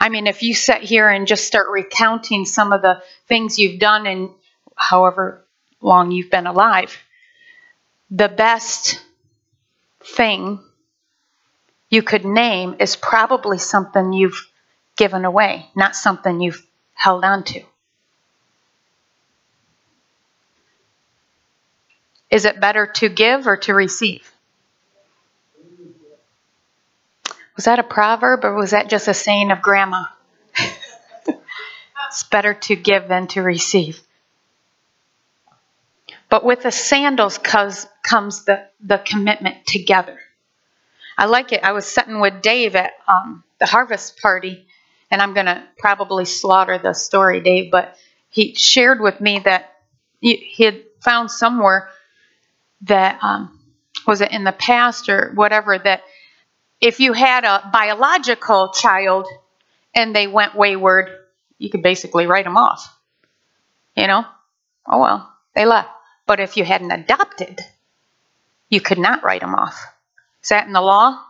I 0.00 0.08
mean, 0.08 0.26
if 0.26 0.42
you 0.42 0.54
sit 0.54 0.80
here 0.80 1.10
and 1.10 1.26
just 1.26 1.46
start 1.46 1.66
recounting 1.70 2.46
some 2.46 2.72
of 2.72 2.80
the 2.80 3.02
things 3.28 3.58
you've 3.58 3.80
done 3.80 4.06
in 4.06 4.30
however 4.74 5.44
long 5.82 6.12
you've 6.12 6.30
been 6.30 6.46
alive, 6.46 6.96
the 8.10 8.30
best 8.30 8.98
thing 10.02 10.58
you 11.90 12.02
could 12.02 12.24
name 12.24 12.76
is 12.80 12.96
probably 12.96 13.58
something 13.58 14.14
you've 14.14 14.50
given 14.96 15.26
away, 15.26 15.68
not 15.76 15.94
something 15.94 16.40
you've 16.40 16.65
held 16.96 17.24
on 17.24 17.44
to? 17.44 17.62
Is 22.30 22.44
it 22.44 22.60
better 22.60 22.86
to 22.86 23.08
give 23.08 23.46
or 23.46 23.56
to 23.58 23.72
receive? 23.72 24.30
Was 27.54 27.66
that 27.66 27.78
a 27.78 27.84
proverb 27.84 28.44
or 28.44 28.54
was 28.54 28.72
that 28.72 28.90
just 28.90 29.08
a 29.08 29.14
saying 29.14 29.50
of 29.50 29.62
grandma? 29.62 30.04
it's 32.08 32.24
better 32.30 32.52
to 32.54 32.76
give 32.76 33.08
than 33.08 33.28
to 33.28 33.42
receive. 33.42 34.00
But 36.28 36.44
with 36.44 36.62
the 36.62 36.72
sandals 36.72 37.38
comes, 37.38 37.86
comes 38.02 38.44
the, 38.44 38.66
the 38.80 38.98
commitment 38.98 39.64
together. 39.66 40.18
I 41.16 41.26
like 41.26 41.52
it. 41.52 41.62
I 41.62 41.72
was 41.72 41.86
sitting 41.86 42.20
with 42.20 42.42
Dave 42.42 42.74
at 42.76 42.92
um, 43.08 43.42
the 43.58 43.66
harvest 43.66 44.20
party, 44.20 44.66
and 45.10 45.22
I'm 45.22 45.34
going 45.34 45.46
to 45.46 45.62
probably 45.78 46.24
slaughter 46.24 46.78
the 46.78 46.92
story, 46.92 47.40
Dave, 47.40 47.70
but 47.70 47.96
he 48.28 48.54
shared 48.54 49.00
with 49.00 49.20
me 49.20 49.40
that 49.40 49.72
he, 50.20 50.52
had 50.64 50.82
found 51.00 51.30
somewhere 51.30 51.88
that 52.82 53.18
um, 53.22 53.60
was 54.06 54.20
it 54.20 54.32
in 54.32 54.44
the 54.44 54.52
past 54.52 55.08
or 55.08 55.32
whatever 55.34 55.78
that 55.78 56.02
if 56.80 57.00
you 57.00 57.12
had 57.12 57.44
a 57.44 57.70
biological 57.72 58.72
child 58.72 59.26
and 59.94 60.14
they 60.14 60.26
went 60.26 60.54
wayward, 60.54 61.10
you 61.58 61.70
could 61.70 61.82
basically 61.82 62.26
write 62.26 62.44
them 62.44 62.56
off. 62.56 62.94
You 63.96 64.06
know? 64.06 64.24
Oh 64.88 65.00
well, 65.00 65.32
they 65.54 65.64
left. 65.64 65.88
But 66.26 66.40
if 66.40 66.56
you 66.56 66.64
had 66.64 66.82
an 66.82 66.90
adopted, 66.90 67.60
you 68.68 68.80
could 68.80 68.98
not 68.98 69.22
write 69.22 69.40
them 69.40 69.54
off. 69.54 69.80
Is 70.42 70.50
that 70.50 70.66
in 70.66 70.72
the 70.72 70.80
law? 70.80 71.22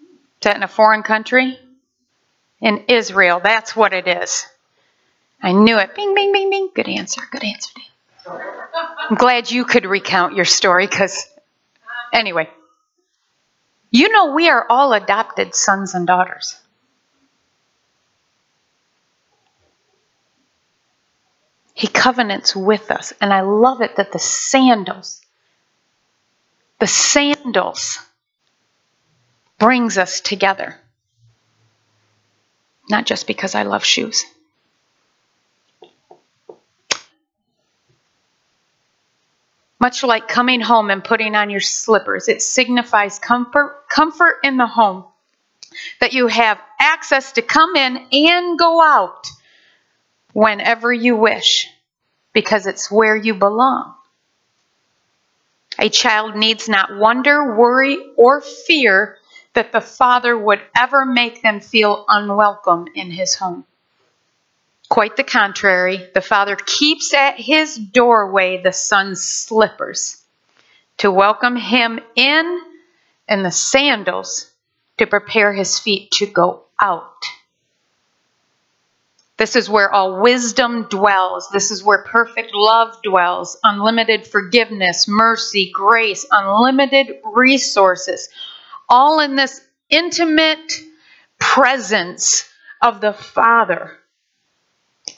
Is 0.00 0.44
that 0.44 0.56
in 0.56 0.62
a 0.62 0.68
foreign 0.68 1.02
country? 1.02 1.58
In 2.60 2.84
Israel. 2.88 3.40
That's 3.42 3.74
what 3.74 3.92
it 3.92 4.06
is. 4.06 4.46
I 5.42 5.52
knew 5.52 5.78
it. 5.78 5.94
Bing, 5.94 6.14
bing, 6.14 6.32
bing, 6.32 6.50
bing. 6.50 6.70
Good 6.74 6.88
answer. 6.88 7.22
Good 7.30 7.44
answer. 7.44 7.72
I'm 8.26 9.16
glad 9.16 9.50
you 9.50 9.64
could 9.64 9.86
recount 9.86 10.36
your 10.36 10.44
story 10.44 10.86
because, 10.86 11.26
anyway, 12.12 12.48
you 13.90 14.10
know 14.10 14.34
we 14.34 14.48
are 14.48 14.66
all 14.68 14.92
adopted 14.92 15.54
sons 15.54 15.94
and 15.94 16.06
daughters. 16.06 16.56
He 21.74 21.86
covenants 21.86 22.54
with 22.54 22.90
us. 22.90 23.14
And 23.22 23.32
I 23.32 23.40
love 23.40 23.80
it 23.80 23.96
that 23.96 24.12
the 24.12 24.18
sandals, 24.18 25.22
the 26.78 26.86
sandals 26.86 27.98
brings 29.58 29.96
us 29.96 30.20
together 30.20 30.78
not 32.90 33.06
just 33.06 33.26
because 33.26 33.54
I 33.54 33.62
love 33.62 33.84
shoes. 33.84 34.24
Much 39.78 40.02
like 40.02 40.28
coming 40.28 40.60
home 40.60 40.90
and 40.90 41.02
putting 41.02 41.34
on 41.34 41.48
your 41.48 41.60
slippers, 41.60 42.28
it 42.28 42.42
signifies 42.42 43.18
comfort, 43.18 43.88
comfort 43.88 44.40
in 44.44 44.58
the 44.58 44.66
home. 44.66 45.04
That 46.00 46.12
you 46.12 46.26
have 46.26 46.60
access 46.78 47.32
to 47.32 47.42
come 47.42 47.76
in 47.76 48.06
and 48.12 48.58
go 48.58 48.82
out 48.82 49.28
whenever 50.32 50.92
you 50.92 51.16
wish, 51.16 51.68
because 52.32 52.66
it's 52.66 52.90
where 52.90 53.16
you 53.16 53.34
belong. 53.34 53.94
A 55.78 55.88
child 55.88 56.36
needs 56.36 56.68
not 56.68 56.98
wonder, 56.98 57.56
worry, 57.56 57.98
or 58.16 58.42
fear 58.42 59.16
that 59.54 59.72
the 59.72 59.80
father 59.80 60.36
would 60.36 60.60
ever 60.76 61.04
make 61.04 61.42
them 61.42 61.60
feel 61.60 62.04
unwelcome 62.08 62.86
in 62.94 63.10
his 63.10 63.34
home. 63.34 63.64
Quite 64.88 65.16
the 65.16 65.24
contrary, 65.24 66.08
the 66.14 66.20
father 66.20 66.56
keeps 66.56 67.14
at 67.14 67.36
his 67.36 67.76
doorway 67.76 68.62
the 68.62 68.72
son's 68.72 69.22
slippers 69.24 70.22
to 70.98 71.10
welcome 71.10 71.56
him 71.56 72.00
in 72.16 72.60
and 73.28 73.44
the 73.44 73.50
sandals 73.50 74.50
to 74.98 75.06
prepare 75.06 75.52
his 75.52 75.78
feet 75.78 76.10
to 76.10 76.26
go 76.26 76.64
out. 76.78 77.24
This 79.38 79.56
is 79.56 79.70
where 79.70 79.90
all 79.90 80.20
wisdom 80.20 80.86
dwells. 80.90 81.48
This 81.50 81.70
is 81.70 81.82
where 81.82 82.02
perfect 82.02 82.50
love 82.52 83.00
dwells, 83.02 83.56
unlimited 83.64 84.26
forgiveness, 84.26 85.08
mercy, 85.08 85.70
grace, 85.72 86.26
unlimited 86.30 87.20
resources, 87.24 88.28
all 88.90 89.20
in 89.20 89.36
this 89.36 89.64
intimate 89.88 90.72
presence 91.38 92.46
of 92.82 93.00
the 93.00 93.12
Father. 93.14 93.96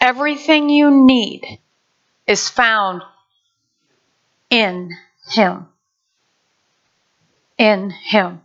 Everything 0.00 0.68
you 0.68 0.90
need 0.90 1.58
is 2.26 2.48
found 2.48 3.02
in 4.50 4.90
Him. 5.30 5.66
In 7.58 7.90
Him. 7.90 8.42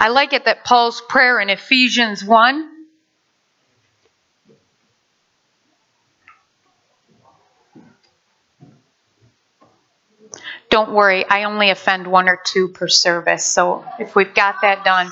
I 0.00 0.08
like 0.08 0.32
it 0.32 0.46
that 0.46 0.64
Paul's 0.64 1.00
prayer 1.08 1.38
in 1.38 1.50
Ephesians 1.50 2.24
1 2.24 2.77
Don't 10.78 10.92
worry, 10.92 11.28
I 11.28 11.42
only 11.42 11.70
offend 11.70 12.06
one 12.06 12.28
or 12.28 12.40
two 12.44 12.68
per 12.68 12.86
service. 12.86 13.44
So 13.44 13.84
if 13.98 14.14
we've 14.14 14.32
got 14.32 14.60
that 14.62 14.84
done, 14.84 15.10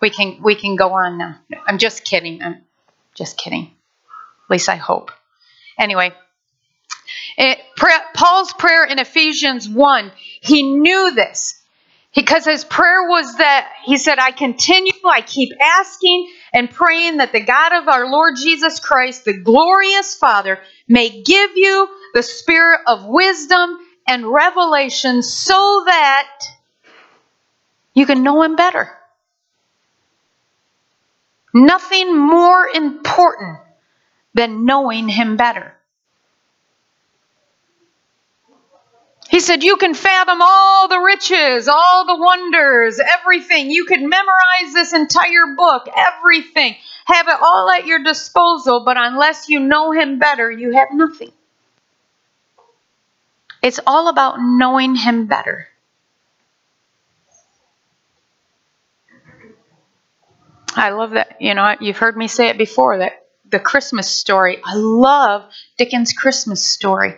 we 0.00 0.10
can 0.10 0.40
we 0.44 0.54
can 0.54 0.76
go 0.76 0.92
on 0.92 1.18
now. 1.18 1.40
I'm 1.66 1.78
just 1.78 2.04
kidding. 2.04 2.40
I'm 2.40 2.62
just 3.16 3.36
kidding. 3.36 3.64
At 3.64 4.50
least 4.50 4.68
I 4.68 4.76
hope. 4.76 5.10
Anyway, 5.76 6.12
it, 7.36 7.58
Paul's 8.14 8.52
prayer 8.52 8.84
in 8.84 9.00
Ephesians 9.00 9.68
1, 9.68 10.12
he 10.40 10.62
knew 10.78 11.12
this 11.12 11.60
because 12.14 12.44
his 12.44 12.62
prayer 12.62 13.08
was 13.08 13.38
that 13.38 13.72
he 13.86 13.96
said, 13.96 14.20
I 14.20 14.30
continue, 14.30 14.92
I 15.04 15.22
keep 15.22 15.50
asking 15.60 16.30
and 16.52 16.70
praying 16.70 17.16
that 17.16 17.32
the 17.32 17.40
God 17.40 17.72
of 17.72 17.88
our 17.88 18.08
Lord 18.08 18.36
Jesus 18.40 18.78
Christ, 18.78 19.24
the 19.24 19.36
glorious 19.36 20.14
Father, 20.14 20.60
may 20.86 21.24
give 21.24 21.56
you 21.56 21.88
the 22.14 22.22
spirit 22.22 22.82
of 22.86 23.04
wisdom 23.04 23.80
and 24.08 24.26
revelation 24.26 25.22
so 25.22 25.84
that 25.86 26.28
you 27.94 28.06
can 28.06 28.24
know 28.24 28.42
Him 28.42 28.56
better. 28.56 28.90
Nothing 31.54 32.16
more 32.16 32.68
important 32.68 33.58
than 34.34 34.64
knowing 34.64 35.08
Him 35.08 35.36
better. 35.36 35.74
He 39.30 39.40
said, 39.40 39.62
You 39.62 39.76
can 39.76 39.94
fathom 39.94 40.38
all 40.42 40.88
the 40.88 41.00
riches, 41.00 41.68
all 41.68 42.06
the 42.06 42.16
wonders, 42.16 43.00
everything. 43.00 43.70
You 43.70 43.84
could 43.84 44.00
memorize 44.00 44.72
this 44.72 44.94
entire 44.94 45.54
book, 45.56 45.88
everything. 45.94 46.76
Have 47.06 47.28
it 47.28 47.36
all 47.40 47.70
at 47.70 47.86
your 47.86 48.02
disposal, 48.02 48.84
but 48.84 48.96
unless 48.98 49.48
you 49.48 49.60
know 49.60 49.92
Him 49.92 50.18
better, 50.18 50.50
you 50.50 50.72
have 50.72 50.88
nothing. 50.92 51.32
It's 53.68 53.80
all 53.86 54.08
about 54.08 54.36
knowing 54.40 54.96
Him 54.96 55.26
better. 55.26 55.68
I 60.74 60.88
love 60.88 61.10
that. 61.10 61.36
You 61.38 61.52
know, 61.52 61.76
you've 61.78 61.98
heard 61.98 62.16
me 62.16 62.28
say 62.28 62.48
it 62.48 62.56
before 62.56 62.96
that 62.96 63.26
the 63.50 63.58
Christmas 63.58 64.08
story. 64.08 64.58
I 64.64 64.74
love 64.74 65.44
Dickens' 65.76 66.14
Christmas 66.14 66.64
story. 66.64 67.16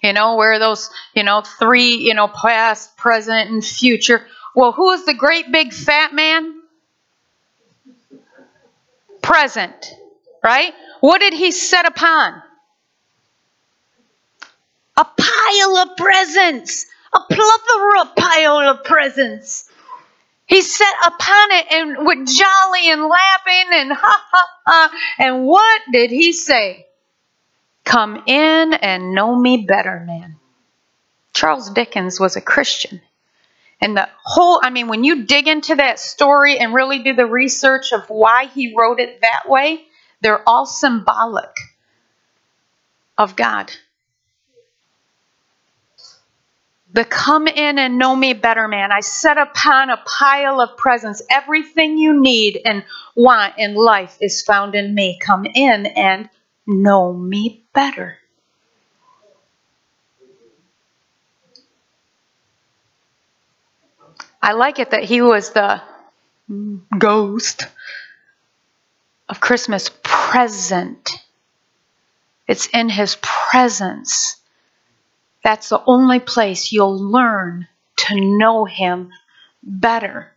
You 0.00 0.12
know, 0.12 0.36
where 0.36 0.60
those, 0.60 0.88
you 1.14 1.24
know, 1.24 1.42
three, 1.58 1.96
you 1.96 2.14
know, 2.14 2.28
past, 2.28 2.96
present, 2.96 3.50
and 3.50 3.64
future. 3.64 4.24
Well, 4.54 4.70
who 4.70 4.90
is 4.92 5.04
the 5.04 5.14
great 5.14 5.50
big 5.50 5.72
fat 5.72 6.14
man? 6.14 6.62
Present, 9.20 9.96
right? 10.44 10.74
What 11.00 11.20
did 11.20 11.34
he 11.34 11.50
set 11.50 11.86
upon? 11.86 12.40
A 14.96 15.04
pile 15.04 15.76
of 15.78 15.96
presents, 15.96 16.86
a 17.12 17.20
plethora 17.20 18.12
pile 18.16 18.58
of 18.58 18.84
presents. 18.84 19.68
He 20.46 20.60
sat 20.60 20.94
upon 21.06 21.50
it 21.52 21.72
and 21.72 22.06
with 22.06 22.26
jolly 22.26 22.90
and 22.90 23.02
laughing 23.02 23.66
and 23.72 23.92
ha 23.96 24.26
ha 24.30 24.48
ha. 24.66 24.90
And 25.18 25.46
what 25.46 25.82
did 25.92 26.10
he 26.10 26.32
say? 26.32 26.86
Come 27.84 28.22
in 28.26 28.74
and 28.74 29.14
know 29.14 29.34
me 29.34 29.64
better, 29.66 30.00
man. 30.00 30.36
Charles 31.32 31.70
Dickens 31.70 32.20
was 32.20 32.36
a 32.36 32.40
Christian. 32.40 33.00
And 33.80 33.96
the 33.96 34.08
whole, 34.22 34.60
I 34.62 34.70
mean, 34.70 34.86
when 34.86 35.02
you 35.02 35.24
dig 35.24 35.48
into 35.48 35.74
that 35.74 35.98
story 35.98 36.58
and 36.58 36.72
really 36.72 37.02
do 37.02 37.14
the 37.14 37.26
research 37.26 37.92
of 37.92 38.08
why 38.08 38.46
he 38.46 38.74
wrote 38.78 39.00
it 39.00 39.22
that 39.22 39.48
way, 39.48 39.84
they're 40.20 40.46
all 40.48 40.66
symbolic 40.66 41.50
of 43.18 43.34
God. 43.34 43.72
The 46.92 47.06
come 47.06 47.46
in 47.46 47.78
and 47.78 47.96
know 47.96 48.14
me 48.14 48.34
better 48.34 48.68
man. 48.68 48.92
I 48.92 49.00
set 49.00 49.38
upon 49.38 49.88
a 49.88 49.96
pile 49.96 50.60
of 50.60 50.76
presents. 50.76 51.22
Everything 51.30 51.96
you 51.96 52.20
need 52.20 52.60
and 52.64 52.84
want 53.16 53.54
in 53.56 53.74
life 53.74 54.18
is 54.20 54.42
found 54.42 54.74
in 54.74 54.94
me. 54.94 55.18
Come 55.18 55.46
in 55.46 55.86
and 55.86 56.28
know 56.66 57.12
me 57.14 57.64
better. 57.72 58.18
I 64.42 64.52
like 64.52 64.78
it 64.78 64.90
that 64.90 65.04
he 65.04 65.22
was 65.22 65.50
the 65.50 65.80
ghost 66.98 67.68
of 69.30 69.40
Christmas 69.40 69.88
present. 70.02 71.10
It's 72.46 72.66
in 72.66 72.90
his 72.90 73.16
presence 73.22 74.41
that's 75.42 75.68
the 75.68 75.82
only 75.86 76.20
place 76.20 76.72
you'll 76.72 76.98
learn 76.98 77.68
to 77.96 78.20
know 78.20 78.64
Him 78.64 79.10
better. 79.62 80.32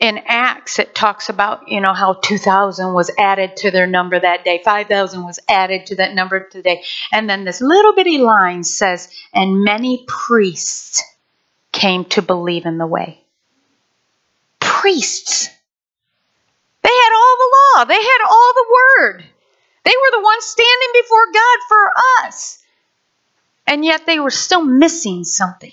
In 0.00 0.18
Acts, 0.26 0.78
it 0.78 0.94
talks 0.94 1.28
about, 1.28 1.68
you 1.68 1.80
know, 1.80 1.92
how 1.92 2.14
2,000 2.14 2.94
was 2.94 3.10
added 3.18 3.56
to 3.58 3.70
their 3.70 3.86
number 3.86 4.18
that 4.18 4.44
day, 4.44 4.60
5,000 4.64 5.24
was 5.24 5.38
added 5.48 5.86
to 5.86 5.96
that 5.96 6.14
number 6.14 6.40
today. 6.40 6.82
And 7.12 7.28
then 7.28 7.44
this 7.44 7.60
little 7.60 7.94
bitty 7.94 8.18
line 8.18 8.64
says, 8.64 9.08
and 9.32 9.62
many 9.62 10.04
priests 10.08 11.02
came 11.70 12.04
to 12.06 12.22
believe 12.22 12.66
in 12.66 12.78
the 12.78 12.86
way. 12.86 13.20
Priests. 14.58 15.48
They 16.82 16.88
had 16.88 17.14
all 17.14 17.36
the 17.38 17.56
law, 17.56 17.84
they 17.84 18.02
had 18.02 18.26
all 18.28 18.52
the 18.54 18.66
word. 18.72 19.24
They 19.84 19.90
were 19.90 20.18
the 20.18 20.24
ones 20.24 20.44
standing 20.44 20.88
before 20.94 21.26
God 21.32 21.58
for 21.68 21.92
us. 22.26 22.63
And 23.66 23.84
yet 23.84 24.06
they 24.06 24.20
were 24.20 24.30
still 24.30 24.62
missing 24.62 25.24
something. 25.24 25.72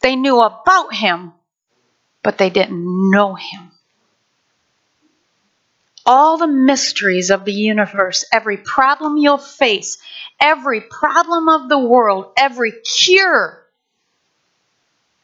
They 0.00 0.16
knew 0.16 0.40
about 0.40 0.94
him, 0.94 1.32
but 2.22 2.38
they 2.38 2.50
didn't 2.50 3.10
know 3.10 3.34
him. 3.34 3.70
All 6.04 6.36
the 6.36 6.48
mysteries 6.48 7.30
of 7.30 7.44
the 7.44 7.52
universe, 7.52 8.24
every 8.32 8.56
problem 8.56 9.16
you'll 9.16 9.38
face, 9.38 9.98
every 10.40 10.80
problem 10.80 11.48
of 11.48 11.68
the 11.68 11.78
world, 11.78 12.32
every 12.36 12.72
cure 12.72 13.64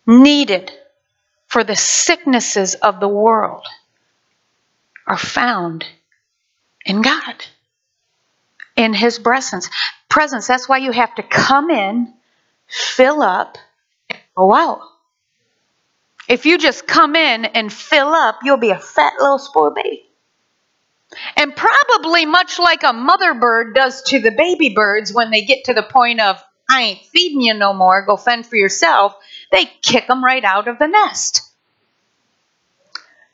needed 0.06 0.72
for 1.46 1.64
the 1.64 1.76
sicknesses 1.76 2.74
of 2.76 3.00
the 3.00 3.08
world 3.08 3.66
are 5.06 5.18
found 5.18 5.84
in 6.84 7.02
God, 7.02 7.44
in 8.78 8.94
His 8.94 9.18
presence 9.18 9.68
presence. 10.08 10.46
That's 10.46 10.68
why 10.68 10.78
you 10.78 10.92
have 10.92 11.14
to 11.16 11.22
come 11.22 11.70
in, 11.70 12.14
fill 12.66 13.22
up, 13.22 13.58
oh, 14.10 14.16
go 14.48 14.54
out. 14.54 14.80
If 16.28 16.44
you 16.44 16.58
just 16.58 16.86
come 16.86 17.16
in 17.16 17.44
and 17.44 17.72
fill 17.72 18.08
up, 18.08 18.40
you'll 18.42 18.58
be 18.58 18.70
a 18.70 18.78
fat 18.78 19.14
little 19.18 19.38
spoiled 19.38 19.74
baby. 19.74 20.04
And 21.36 21.56
probably 21.56 22.26
much 22.26 22.58
like 22.58 22.82
a 22.82 22.92
mother 22.92 23.34
bird 23.34 23.74
does 23.74 24.02
to 24.04 24.20
the 24.20 24.30
baby 24.30 24.74
birds 24.74 25.12
when 25.12 25.30
they 25.30 25.42
get 25.44 25.64
to 25.64 25.74
the 25.74 25.82
point 25.82 26.20
of, 26.20 26.42
I 26.68 26.82
ain't 26.82 27.00
feeding 27.00 27.40
you 27.40 27.54
no 27.54 27.72
more, 27.72 28.04
go 28.04 28.18
fend 28.18 28.46
for 28.46 28.56
yourself, 28.56 29.14
they 29.50 29.64
kick 29.82 30.06
them 30.06 30.22
right 30.22 30.44
out 30.44 30.68
of 30.68 30.78
the 30.78 30.86
nest. 30.86 31.47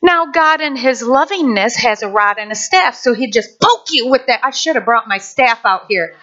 Now, 0.04 0.26
God, 0.26 0.60
in 0.60 0.76
His 0.76 1.02
lovingness, 1.02 1.76
has 1.76 2.02
a 2.02 2.08
rod 2.08 2.36
and 2.38 2.52
a 2.52 2.54
staff, 2.54 2.94
so 2.94 3.14
He'd 3.14 3.32
just 3.32 3.58
poke 3.58 3.86
you 3.90 4.10
with 4.10 4.26
that. 4.26 4.40
I 4.44 4.50
should 4.50 4.76
have 4.76 4.84
brought 4.84 5.08
my 5.08 5.16
staff 5.16 5.60
out 5.64 5.86
here. 5.88 6.14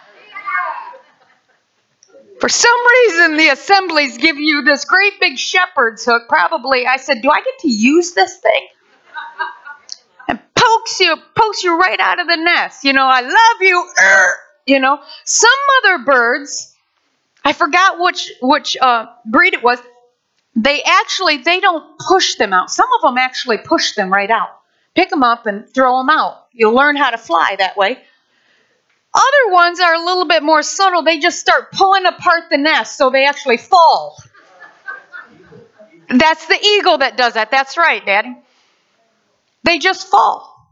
For 2.39 2.47
some 2.47 2.77
reason, 2.91 3.37
the 3.37 3.47
assemblies 3.47 4.19
give 4.19 4.37
you 4.37 4.61
this 4.61 4.85
great 4.85 5.19
big 5.19 5.39
shepherd's 5.39 6.05
hook. 6.05 6.29
Probably, 6.29 6.85
I 6.85 6.97
said, 6.97 7.23
Do 7.23 7.31
I 7.31 7.41
get 7.41 7.57
to 7.61 7.69
use 7.69 8.13
this 8.13 8.37
thing? 8.37 8.67
And 10.27 10.39
pokes 10.55 10.99
you, 10.99 11.15
pokes 11.35 11.63
you 11.63 11.75
right 11.79 11.99
out 11.99 12.19
of 12.19 12.27
the 12.27 12.37
nest. 12.37 12.83
You 12.83 12.93
know, 12.93 13.05
I 13.05 13.21
love 13.21 13.61
you. 13.61 13.89
You 14.67 14.79
know, 14.79 14.99
some 15.25 15.49
other 15.83 16.03
birds, 16.03 16.75
I 17.43 17.53
forgot 17.53 17.99
which 17.99 18.31
which 18.43 18.77
uh, 18.79 19.07
breed 19.25 19.55
it 19.55 19.63
was. 19.63 19.79
They 20.55 20.83
actually 20.83 21.37
they 21.37 21.59
don't 21.59 21.97
push 21.99 22.35
them 22.35 22.53
out. 22.53 22.69
Some 22.69 22.89
of 22.95 23.01
them 23.01 23.17
actually 23.17 23.59
push 23.59 23.95
them 23.95 24.11
right 24.11 24.29
out. 24.29 24.49
Pick 24.95 25.09
them 25.09 25.23
up 25.23 25.45
and 25.45 25.69
throw 25.69 25.99
them 25.99 26.09
out. 26.09 26.47
You'll 26.51 26.73
learn 26.73 26.97
how 26.97 27.09
to 27.11 27.17
fly 27.17 27.55
that 27.59 27.77
way. 27.77 27.97
Other 29.13 29.53
ones 29.53 29.79
are 29.79 29.93
a 29.93 30.03
little 30.03 30.25
bit 30.25 30.43
more 30.43 30.61
subtle. 30.61 31.03
They 31.03 31.19
just 31.19 31.39
start 31.39 31.71
pulling 31.71 32.05
apart 32.05 32.45
the 32.49 32.57
nest 32.57 32.97
so 32.97 33.09
they 33.09 33.25
actually 33.25 33.57
fall. 33.57 34.17
That's 36.09 36.45
the 36.47 36.59
eagle 36.61 36.97
that 36.97 37.17
does 37.17 37.33
that. 37.33 37.51
That's 37.51 37.77
right, 37.77 38.05
Daddy. 38.05 38.35
They 39.63 39.79
just 39.79 40.07
fall. 40.07 40.69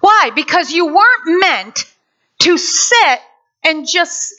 Why? 0.00 0.30
Because 0.34 0.70
you 0.70 0.86
weren't 0.86 1.40
meant 1.40 1.84
to 2.40 2.56
sit 2.56 3.20
and 3.64 3.86
just 3.88 4.34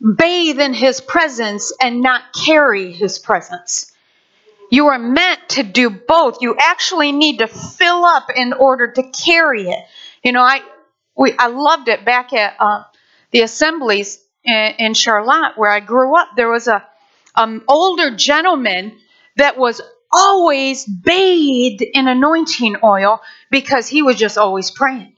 bathe 0.00 0.60
in 0.60 0.74
his 0.74 1.00
presence 1.00 1.72
and 1.80 2.02
not 2.02 2.22
carry 2.32 2.92
his 2.92 3.18
presence. 3.18 3.92
You 4.70 4.88
are 4.88 4.98
meant 4.98 5.48
to 5.50 5.62
do 5.62 5.90
both. 5.90 6.42
You 6.42 6.56
actually 6.58 7.12
need 7.12 7.38
to 7.38 7.46
fill 7.46 8.04
up 8.04 8.28
in 8.34 8.52
order 8.52 8.90
to 8.90 9.02
carry 9.10 9.68
it. 9.68 9.84
You 10.22 10.32
know, 10.32 10.42
I 10.42 10.60
we 11.16 11.34
I 11.38 11.46
loved 11.46 11.88
it 11.88 12.04
back 12.04 12.32
at 12.32 12.56
uh, 12.58 12.82
the 13.30 13.42
assemblies 13.42 14.20
in, 14.44 14.74
in, 14.78 14.94
Charlotte 14.94 15.56
where 15.56 15.70
I 15.70 15.80
grew 15.80 16.16
up. 16.16 16.30
There 16.36 16.50
was 16.50 16.68
a 16.68 16.86
um, 17.34 17.62
older 17.68 18.14
gentleman 18.16 18.98
that 19.36 19.56
was 19.56 19.80
always 20.12 20.84
bathed 20.84 21.82
in 21.82 22.08
anointing 22.08 22.76
oil 22.82 23.20
because 23.50 23.86
he 23.86 24.02
was 24.02 24.16
just 24.16 24.38
always 24.38 24.70
praying. 24.70 25.12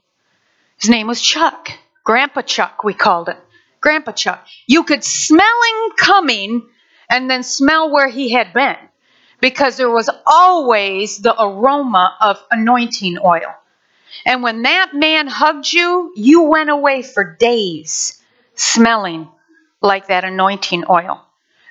His 0.79 0.89
name 0.89 1.07
was 1.07 1.21
Chuck, 1.21 1.69
Grandpa 2.03 2.41
Chuck, 2.41 2.83
we 2.83 2.93
called 2.93 3.29
it. 3.29 3.37
Grandpa 3.81 4.11
Chuck. 4.11 4.45
You 4.67 4.83
could 4.83 5.03
smell 5.03 5.39
him 5.39 5.95
coming 5.97 6.67
and 7.09 7.29
then 7.29 7.43
smell 7.43 7.91
where 7.91 8.09
he 8.09 8.31
had 8.31 8.53
been 8.53 8.77
because 9.41 9.77
there 9.77 9.89
was 9.89 10.09
always 10.25 11.19
the 11.19 11.35
aroma 11.41 12.15
of 12.19 12.43
anointing 12.51 13.17
oil. 13.23 13.55
And 14.25 14.43
when 14.43 14.63
that 14.63 14.91
man 14.93 15.27
hugged 15.27 15.71
you, 15.71 16.11
you 16.15 16.43
went 16.43 16.69
away 16.69 17.01
for 17.01 17.35
days 17.39 18.21
smelling 18.55 19.29
like 19.81 20.07
that 20.07 20.25
anointing 20.25 20.83
oil. 20.89 21.25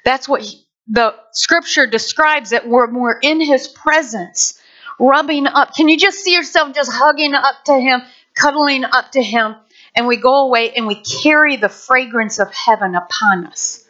That's 0.04 0.28
what 0.28 0.42
he, 0.42 0.64
the 0.86 1.14
scripture 1.32 1.86
describes 1.86 2.52
it 2.52 2.66
when 2.66 2.94
we're 2.94 3.18
in 3.18 3.40
his 3.40 3.68
presence, 3.68 4.58
rubbing 4.98 5.46
up. 5.46 5.74
Can 5.74 5.88
you 5.88 5.98
just 5.98 6.18
see 6.20 6.32
yourself 6.32 6.74
just 6.74 6.90
hugging 6.90 7.34
up 7.34 7.56
to 7.66 7.78
him, 7.78 8.00
cuddling 8.34 8.84
up 8.84 9.12
to 9.12 9.22
him? 9.22 9.56
And 9.98 10.06
we 10.06 10.16
go 10.16 10.46
away 10.46 10.70
and 10.74 10.86
we 10.86 10.94
carry 10.94 11.56
the 11.56 11.68
fragrance 11.68 12.38
of 12.38 12.54
heaven 12.54 12.94
upon 12.94 13.46
us. 13.46 13.84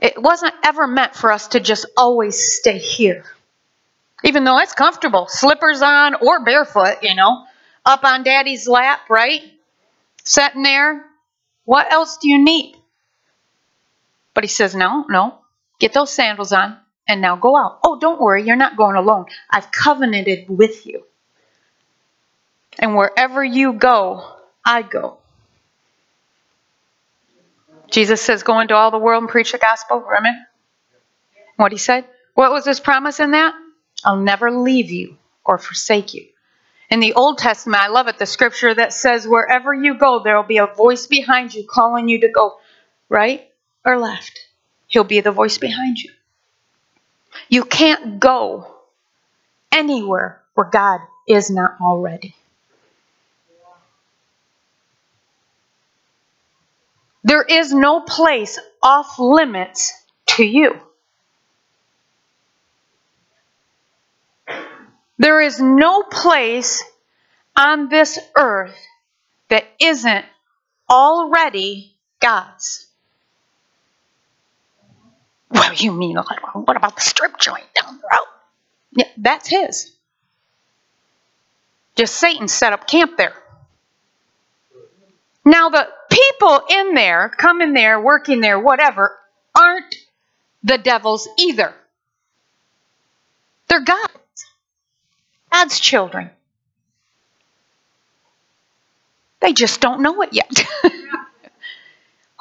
It 0.00 0.16
wasn't 0.16 0.54
ever 0.62 0.86
meant 0.86 1.16
for 1.16 1.32
us 1.32 1.48
to 1.48 1.58
just 1.58 1.86
always 1.96 2.40
stay 2.60 2.78
here. 2.78 3.24
Even 4.22 4.44
though 4.44 4.60
it's 4.60 4.74
comfortable, 4.74 5.26
slippers 5.28 5.82
on 5.82 6.14
or 6.14 6.44
barefoot, 6.44 6.98
you 7.02 7.16
know, 7.16 7.44
up 7.84 8.04
on 8.04 8.22
daddy's 8.22 8.68
lap, 8.68 9.10
right? 9.10 9.42
Sitting 10.22 10.62
there. 10.62 11.04
What 11.64 11.92
else 11.92 12.18
do 12.18 12.28
you 12.28 12.44
need? 12.44 12.76
But 14.34 14.44
he 14.44 14.48
says, 14.48 14.76
No, 14.76 15.04
no, 15.08 15.40
get 15.80 15.92
those 15.92 16.12
sandals 16.12 16.52
on 16.52 16.78
and 17.08 17.20
now 17.20 17.34
go 17.34 17.56
out. 17.56 17.80
Oh, 17.82 17.98
don't 17.98 18.20
worry, 18.20 18.44
you're 18.44 18.54
not 18.54 18.76
going 18.76 18.94
alone. 18.94 19.26
I've 19.50 19.72
covenanted 19.72 20.48
with 20.48 20.86
you. 20.86 21.02
And 22.78 22.96
wherever 22.96 23.44
you 23.44 23.74
go, 23.74 24.24
I 24.64 24.82
go. 24.82 25.18
Jesus 27.90 28.22
says, 28.22 28.42
Go 28.42 28.60
into 28.60 28.74
all 28.74 28.90
the 28.90 28.98
world 28.98 29.22
and 29.22 29.30
preach 29.30 29.52
the 29.52 29.58
gospel. 29.58 30.00
Remember 30.00 30.46
what 31.56 31.72
he 31.72 31.78
said? 31.78 32.06
What 32.34 32.50
was 32.50 32.64
his 32.64 32.80
promise 32.80 33.20
in 33.20 33.32
that? 33.32 33.54
I'll 34.04 34.16
never 34.16 34.50
leave 34.50 34.90
you 34.90 35.18
or 35.44 35.58
forsake 35.58 36.14
you. 36.14 36.26
In 36.90 37.00
the 37.00 37.14
Old 37.14 37.38
Testament, 37.38 37.82
I 37.82 37.88
love 37.88 38.08
it, 38.08 38.18
the 38.18 38.26
scripture 38.26 38.74
that 38.74 38.92
says, 38.92 39.28
Wherever 39.28 39.72
you 39.72 39.98
go, 39.98 40.22
there 40.22 40.36
will 40.36 40.42
be 40.42 40.58
a 40.58 40.66
voice 40.66 41.06
behind 41.06 41.54
you 41.54 41.66
calling 41.68 42.08
you 42.08 42.20
to 42.20 42.28
go 42.28 42.58
right 43.08 43.48
or 43.84 43.98
left. 43.98 44.38
He'll 44.88 45.04
be 45.04 45.20
the 45.20 45.30
voice 45.30 45.58
behind 45.58 45.98
you. 45.98 46.10
You 47.48 47.64
can't 47.64 48.20
go 48.20 48.66
anywhere 49.70 50.42
where 50.54 50.68
God 50.68 51.00
is 51.26 51.50
not 51.50 51.76
already. 51.80 52.34
There 57.24 57.42
is 57.42 57.72
no 57.72 58.00
place 58.00 58.58
off 58.82 59.18
limits 59.18 59.92
to 60.28 60.44
you. 60.44 60.80
There 65.18 65.40
is 65.40 65.60
no 65.60 66.02
place 66.02 66.82
on 67.56 67.88
this 67.88 68.18
earth 68.36 68.76
that 69.48 69.64
isn't 69.80 70.24
already 70.90 71.94
God's. 72.20 72.86
Well, 75.50 75.74
you 75.74 75.92
mean, 75.92 76.16
what 76.16 76.76
about 76.76 76.96
the 76.96 77.02
strip 77.02 77.38
joint 77.38 77.66
down 77.74 77.98
the 77.98 78.02
road? 78.02 78.26
Yeah, 78.92 79.08
that's 79.16 79.48
his. 79.48 79.92
Just 81.94 82.16
Satan 82.16 82.48
set 82.48 82.72
up 82.72 82.88
camp 82.88 83.16
there. 83.16 83.34
Now, 85.44 85.68
the 85.68 85.88
people 86.12 86.60
in 86.70 86.94
there, 86.94 87.28
coming 87.28 87.72
there, 87.72 88.00
working 88.00 88.40
there, 88.40 88.58
whatever, 88.58 89.18
aren't 89.54 89.94
the 90.62 90.78
devils 90.78 91.28
either. 91.38 91.74
They're 93.68 93.80
God's. 93.80 94.12
God's 95.50 95.80
children. 95.80 96.30
They 99.40 99.52
just 99.52 99.80
don't 99.80 100.02
know 100.02 100.22
it 100.22 100.30
yet. 100.32 100.50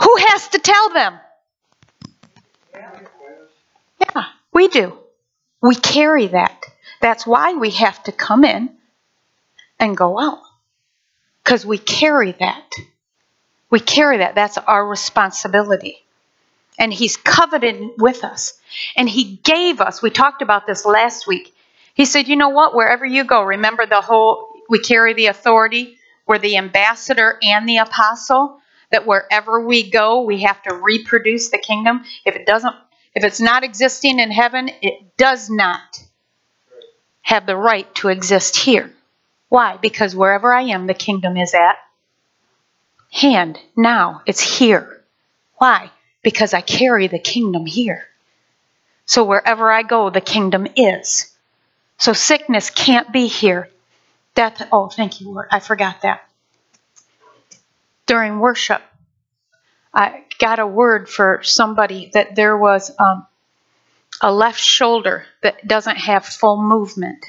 Who 0.01 0.15
has 0.17 0.47
to 0.49 0.59
tell 0.59 0.89
them? 0.93 1.19
Yeah, 3.99 4.25
we 4.53 4.67
do. 4.67 4.97
We 5.61 5.75
carry 5.75 6.27
that. 6.27 6.63
That's 7.01 7.25
why 7.25 7.53
we 7.53 7.71
have 7.71 8.01
to 8.03 8.11
come 8.11 8.43
in 8.43 8.75
and 9.79 9.97
go 9.97 10.19
out. 10.19 10.41
Because 11.43 11.65
we 11.65 11.77
carry 11.77 12.33
that. 12.33 12.71
We 13.71 13.79
carry 13.79 14.17
that. 14.17 14.35
That's 14.35 14.57
our 14.57 14.85
responsibility. 14.85 15.97
And 16.77 16.93
He's 16.93 17.17
coveted 17.17 17.91
with 17.97 18.23
us. 18.23 18.59
And 18.95 19.09
He 19.09 19.39
gave 19.43 19.81
us, 19.81 20.01
we 20.01 20.11
talked 20.11 20.41
about 20.41 20.67
this 20.67 20.85
last 20.85 21.25
week. 21.25 21.55
He 21.95 22.05
said, 22.05 22.27
You 22.27 22.35
know 22.35 22.49
what? 22.49 22.75
Wherever 22.75 23.05
you 23.05 23.23
go, 23.23 23.43
remember 23.43 23.85
the 23.85 24.01
whole, 24.01 24.53
we 24.69 24.79
carry 24.79 25.13
the 25.13 25.27
authority. 25.27 25.97
We're 26.27 26.37
the 26.37 26.57
ambassador 26.57 27.39
and 27.41 27.67
the 27.67 27.77
apostle. 27.77 28.59
That 28.91 29.07
wherever 29.07 29.65
we 29.65 29.89
go, 29.89 30.21
we 30.21 30.41
have 30.41 30.61
to 30.63 30.75
reproduce 30.75 31.49
the 31.49 31.57
kingdom. 31.57 32.03
If 32.25 32.35
it 32.35 32.45
doesn't, 32.45 32.75
if 33.15 33.23
it's 33.23 33.39
not 33.39 33.63
existing 33.63 34.19
in 34.19 34.31
heaven, 34.31 34.69
it 34.81 35.15
does 35.17 35.49
not 35.49 36.03
have 37.21 37.45
the 37.45 37.55
right 37.55 37.93
to 37.95 38.09
exist 38.09 38.57
here. 38.57 38.91
Why? 39.47 39.77
Because 39.77 40.13
wherever 40.13 40.53
I 40.53 40.63
am, 40.63 40.87
the 40.87 40.93
kingdom 40.93 41.37
is 41.37 41.53
at 41.53 41.77
hand 43.11 43.59
now. 43.75 44.21
It's 44.25 44.41
here. 44.41 45.03
Why? 45.55 45.91
Because 46.23 46.53
I 46.53 46.61
carry 46.61 47.07
the 47.07 47.19
kingdom 47.19 47.65
here. 47.65 48.05
So 49.05 49.23
wherever 49.23 49.71
I 49.71 49.83
go, 49.83 50.09
the 50.09 50.21
kingdom 50.21 50.67
is. 50.75 51.35
So 51.97 52.13
sickness 52.13 52.69
can't 52.69 53.11
be 53.11 53.27
here. 53.27 53.69
Death, 54.33 54.67
oh, 54.71 54.87
thank 54.87 55.19
you, 55.19 55.29
Lord. 55.29 55.47
I 55.51 55.59
forgot 55.59 56.01
that. 56.01 56.27
During 58.05 58.39
worship, 58.39 58.81
I 59.93 60.23
got 60.39 60.59
a 60.59 60.65
word 60.65 61.09
for 61.09 61.41
somebody 61.43 62.09
that 62.13 62.35
there 62.35 62.57
was 62.57 62.91
um, 62.97 63.27
a 64.21 64.31
left 64.31 64.59
shoulder 64.59 65.25
that 65.41 65.67
doesn't 65.67 65.97
have 65.97 66.25
full 66.25 66.61
movement. 66.61 67.25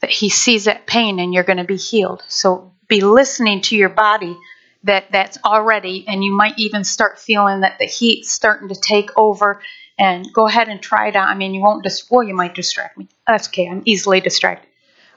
That 0.00 0.10
he 0.10 0.28
sees 0.28 0.64
that 0.64 0.86
pain 0.86 1.20
and 1.20 1.32
you're 1.32 1.44
going 1.44 1.58
to 1.58 1.64
be 1.64 1.76
healed. 1.76 2.24
So 2.26 2.71
be 2.92 3.00
listening 3.00 3.62
to 3.62 3.74
your 3.74 3.88
body 3.88 4.36
that 4.84 5.10
that's 5.10 5.38
already, 5.44 6.04
and 6.06 6.22
you 6.22 6.30
might 6.30 6.58
even 6.58 6.84
start 6.84 7.18
feeling 7.18 7.60
that 7.60 7.78
the 7.78 7.86
heat's 7.86 8.30
starting 8.30 8.68
to 8.68 8.74
take 8.74 9.10
over. 9.16 9.62
And 9.98 10.26
go 10.32 10.46
ahead 10.46 10.68
and 10.68 10.82
try 10.82 11.08
it 11.08 11.16
out. 11.16 11.28
I 11.28 11.34
mean, 11.34 11.54
you 11.54 11.60
won't 11.60 11.84
just, 11.84 12.10
well, 12.10 12.22
you 12.22 12.34
might 12.34 12.54
distract 12.54 12.98
me. 12.98 13.08
That's 13.26 13.48
okay. 13.48 13.68
I'm 13.68 13.82
easily 13.84 14.20
distracted. 14.20 14.68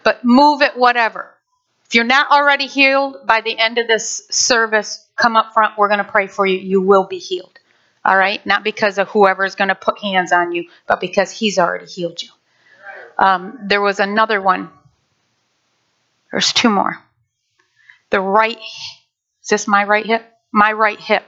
But 0.04 0.24
move 0.24 0.62
it, 0.62 0.78
whatever. 0.78 1.34
If 1.88 1.96
you're 1.96 2.04
not 2.04 2.30
already 2.30 2.68
healed 2.68 3.18
by 3.26 3.42
the 3.42 3.58
end 3.58 3.78
of 3.78 3.88
this 3.88 4.28
service, 4.30 5.08
come 5.16 5.36
up 5.36 5.54
front. 5.54 5.78
We're 5.78 5.88
going 5.88 6.04
to 6.04 6.12
pray 6.12 6.28
for 6.28 6.46
you. 6.46 6.58
You 6.58 6.82
will 6.82 7.08
be 7.08 7.18
healed. 7.18 7.58
All 8.04 8.18
right? 8.18 8.46
Not 8.46 8.64
because 8.64 8.98
of 8.98 9.08
whoever 9.10 9.44
is 9.44 9.56
going 9.56 9.70
to 9.70 9.76
put 9.76 10.00
hands 10.00 10.32
on 10.32 10.52
you, 10.52 10.70
but 10.88 11.00
because 11.00 11.32
He's 11.32 11.58
already 11.58 11.88
healed 11.88 12.22
you. 12.22 12.30
Um, 13.18 13.58
there 13.64 13.82
was 13.82 14.00
another 14.00 14.42
one. 14.42 14.70
There's 16.32 16.54
two 16.54 16.70
more 16.70 17.05
the 18.10 18.20
right, 18.20 18.58
is 18.58 19.50
this 19.50 19.68
my 19.68 19.84
right 19.84 20.06
hip? 20.06 20.26
My 20.52 20.72
right 20.72 21.00
hip. 21.00 21.24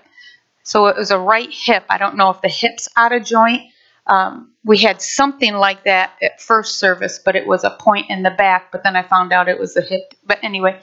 So 0.63 0.87
it 0.87 0.97
was 0.97 1.11
a 1.11 1.19
right 1.19 1.49
hip. 1.51 1.85
I 1.89 1.97
don't 1.97 2.17
know 2.17 2.29
if 2.29 2.41
the 2.41 2.49
hip's 2.49 2.89
out 2.95 3.13
of 3.13 3.23
joint. 3.23 3.63
Um, 4.05 4.53
we 4.63 4.77
had 4.77 5.01
something 5.01 5.53
like 5.53 5.83
that 5.83 6.13
at 6.21 6.41
first 6.41 6.79
service, 6.79 7.19
but 7.23 7.35
it 7.35 7.45
was 7.45 7.63
a 7.63 7.69
point 7.69 8.09
in 8.09 8.23
the 8.23 8.31
back. 8.31 8.71
But 8.71 8.83
then 8.83 8.95
I 8.95 9.03
found 9.03 9.33
out 9.33 9.49
it 9.49 9.59
was 9.59 9.73
the 9.73 9.81
hip. 9.81 10.13
But 10.25 10.39
anyway, 10.43 10.81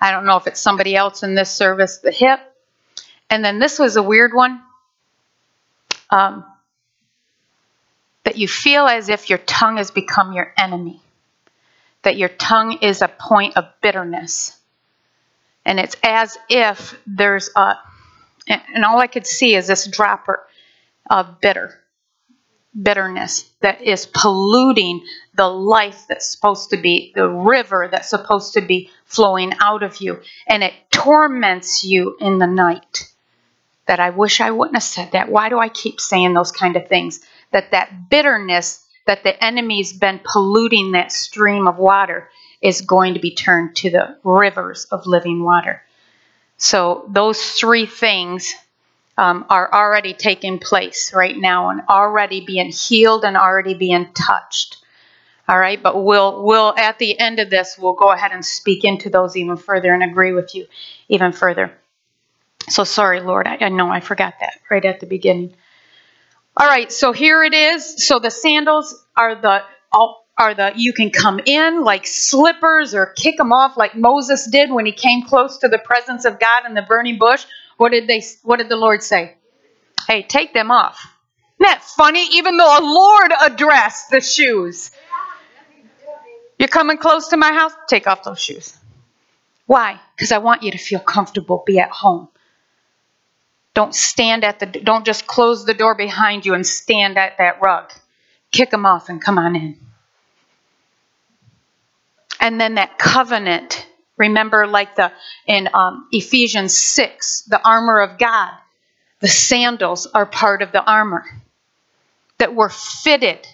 I 0.00 0.10
don't 0.10 0.26
know 0.26 0.36
if 0.36 0.46
it's 0.46 0.60
somebody 0.60 0.94
else 0.94 1.22
in 1.22 1.34
this 1.34 1.50
service, 1.50 1.98
the 1.98 2.10
hip. 2.10 2.40
And 3.30 3.44
then 3.44 3.58
this 3.58 3.78
was 3.78 3.96
a 3.96 4.02
weird 4.02 4.32
one. 4.34 4.62
Um, 6.10 6.44
that 8.26 8.36
you 8.36 8.48
feel 8.48 8.86
as 8.86 9.08
if 9.08 9.30
your 9.30 9.38
tongue 9.38 9.76
has 9.76 9.92
become 9.92 10.32
your 10.32 10.52
enemy, 10.58 11.00
that 12.02 12.16
your 12.16 12.28
tongue 12.28 12.78
is 12.82 13.00
a 13.00 13.06
point 13.06 13.56
of 13.56 13.66
bitterness. 13.80 14.58
And 15.66 15.78
it's 15.78 15.96
as 16.02 16.38
if 16.48 16.98
there's 17.06 17.50
a, 17.54 17.74
and 18.48 18.84
all 18.84 18.98
I 18.98 19.06
could 19.06 19.26
see 19.26 19.54
is 19.54 19.66
this 19.66 19.86
dropper 19.86 20.46
of 21.10 21.40
bitter, 21.40 21.74
bitterness 22.80 23.50
that 23.60 23.82
is 23.82 24.06
polluting 24.06 25.04
the 25.34 25.48
life 25.48 26.06
that's 26.08 26.30
supposed 26.30 26.70
to 26.70 26.78
be, 26.78 27.12
the 27.14 27.28
river 27.28 27.88
that's 27.90 28.08
supposed 28.08 28.54
to 28.54 28.62
be 28.62 28.90
flowing 29.04 29.52
out 29.60 29.82
of 29.82 30.00
you. 30.00 30.20
And 30.46 30.62
it 30.62 30.72
torments 30.90 31.84
you 31.84 32.16
in 32.20 32.38
the 32.38 32.46
night. 32.46 33.12
That 33.86 34.00
I 34.00 34.10
wish 34.10 34.40
I 34.40 34.50
wouldn't 34.50 34.74
have 34.74 34.82
said 34.82 35.12
that. 35.12 35.28
Why 35.28 35.48
do 35.48 35.60
I 35.60 35.68
keep 35.68 36.00
saying 36.00 36.34
those 36.34 36.50
kind 36.50 36.74
of 36.74 36.88
things? 36.88 37.20
that 37.52 37.70
that 37.70 38.10
bitterness 38.10 38.84
that 39.06 39.22
the 39.22 39.44
enemy's 39.44 39.92
been 39.92 40.20
polluting 40.32 40.92
that 40.92 41.12
stream 41.12 41.66
of 41.66 41.78
water 41.78 42.28
is 42.60 42.80
going 42.80 43.14
to 43.14 43.20
be 43.20 43.34
turned 43.34 43.76
to 43.76 43.90
the 43.90 44.16
rivers 44.24 44.86
of 44.86 45.06
living 45.06 45.42
water. 45.42 45.82
So 46.58 47.04
those 47.08 47.40
three 47.52 47.86
things 47.86 48.54
um, 49.18 49.46
are 49.48 49.72
already 49.72 50.14
taking 50.14 50.58
place 50.58 51.12
right 51.14 51.36
now 51.36 51.70
and 51.70 51.82
already 51.88 52.44
being 52.44 52.70
healed 52.70 53.24
and 53.24 53.36
already 53.36 53.74
being 53.74 54.12
touched. 54.12 54.78
All 55.48 55.58
right, 55.58 55.80
but 55.80 56.02
we'll 56.02 56.42
we'll 56.42 56.74
at 56.76 56.98
the 56.98 57.18
end 57.20 57.38
of 57.38 57.50
this 57.50 57.76
we'll 57.78 57.92
go 57.92 58.10
ahead 58.10 58.32
and 58.32 58.44
speak 58.44 58.84
into 58.84 59.10
those 59.10 59.36
even 59.36 59.56
further 59.56 59.94
and 59.94 60.02
agree 60.02 60.32
with 60.32 60.54
you 60.56 60.66
even 61.08 61.30
further. 61.30 61.72
So 62.68 62.82
sorry, 62.82 63.20
Lord, 63.20 63.46
I, 63.46 63.58
I 63.60 63.68
know 63.68 63.88
I 63.88 64.00
forgot 64.00 64.34
that 64.40 64.58
right 64.68 64.84
at 64.84 64.98
the 64.98 65.06
beginning. 65.06 65.54
All 66.56 66.66
right, 66.66 66.90
so 66.90 67.12
here 67.12 67.44
it 67.44 67.54
is. 67.54 68.06
So 68.06 68.18
the 68.18 68.30
sandals 68.30 69.06
are 69.16 69.36
the 69.36 69.62
are 70.38 70.54
the 70.54 70.72
you 70.76 70.92
can 70.92 71.10
come 71.10 71.40
in 71.44 71.82
like 71.82 72.06
slippers 72.06 72.94
or 72.94 73.06
kick 73.06 73.36
them 73.38 73.52
off 73.52 73.76
like 73.76 73.94
Moses 73.94 74.48
did 74.50 74.70
when 74.70 74.86
he 74.86 74.92
came 74.92 75.22
close 75.22 75.58
to 75.58 75.68
the 75.68 75.78
presence 75.78 76.24
of 76.24 76.38
God 76.38 76.66
in 76.66 76.74
the 76.74 76.82
burning 76.82 77.18
bush. 77.18 77.44
What 77.76 77.92
did 77.92 78.06
they 78.06 78.22
what 78.42 78.58
did 78.58 78.68
the 78.68 78.76
Lord 78.76 79.02
say? 79.02 79.36
Hey, 80.06 80.22
take 80.22 80.52
them 80.52 80.70
off. 80.70 80.98
Isn't 81.58 81.70
that 81.70 81.82
funny? 81.82 82.26
Even 82.32 82.58
though 82.58 82.78
a 82.78 82.84
Lord 82.84 83.32
addressed 83.42 84.10
the 84.10 84.20
shoes. 84.20 84.90
You're 86.58 86.68
coming 86.68 86.98
close 86.98 87.28
to 87.28 87.36
my 87.36 87.52
house? 87.52 87.72
Take 87.88 88.06
off 88.06 88.22
those 88.22 88.40
shoes. 88.40 88.76
Why? 89.66 90.00
Because 90.14 90.32
I 90.32 90.38
want 90.38 90.62
you 90.62 90.70
to 90.70 90.78
feel 90.78 91.00
comfortable, 91.00 91.62
be 91.66 91.78
at 91.78 91.90
home. 91.90 92.28
Don't 93.74 93.94
stand 93.94 94.44
at 94.44 94.58
the 94.58 94.66
don't 94.66 95.04
just 95.04 95.26
close 95.26 95.66
the 95.66 95.74
door 95.74 95.94
behind 95.94 96.46
you 96.46 96.54
and 96.54 96.66
stand 96.66 97.18
at 97.18 97.38
that 97.38 97.60
rug. 97.60 97.92
Kick 98.52 98.70
them 98.70 98.86
off 98.86 99.08
and 99.08 99.20
come 99.20 99.38
on 99.38 99.56
in. 99.56 99.85
And 102.40 102.60
then 102.60 102.74
that 102.74 102.98
covenant, 102.98 103.86
remember 104.16 104.66
like 104.66 104.96
the 104.96 105.12
in 105.46 105.68
um, 105.72 106.08
Ephesians 106.12 106.76
6, 106.76 107.42
the 107.48 107.60
armor 107.66 108.00
of 108.00 108.18
God. 108.18 108.52
The 109.20 109.28
sandals 109.28 110.06
are 110.06 110.26
part 110.26 110.62
of 110.62 110.72
the 110.72 110.84
armor 110.84 111.24
that 112.38 112.54
were 112.54 112.68
fitted. 112.68 113.46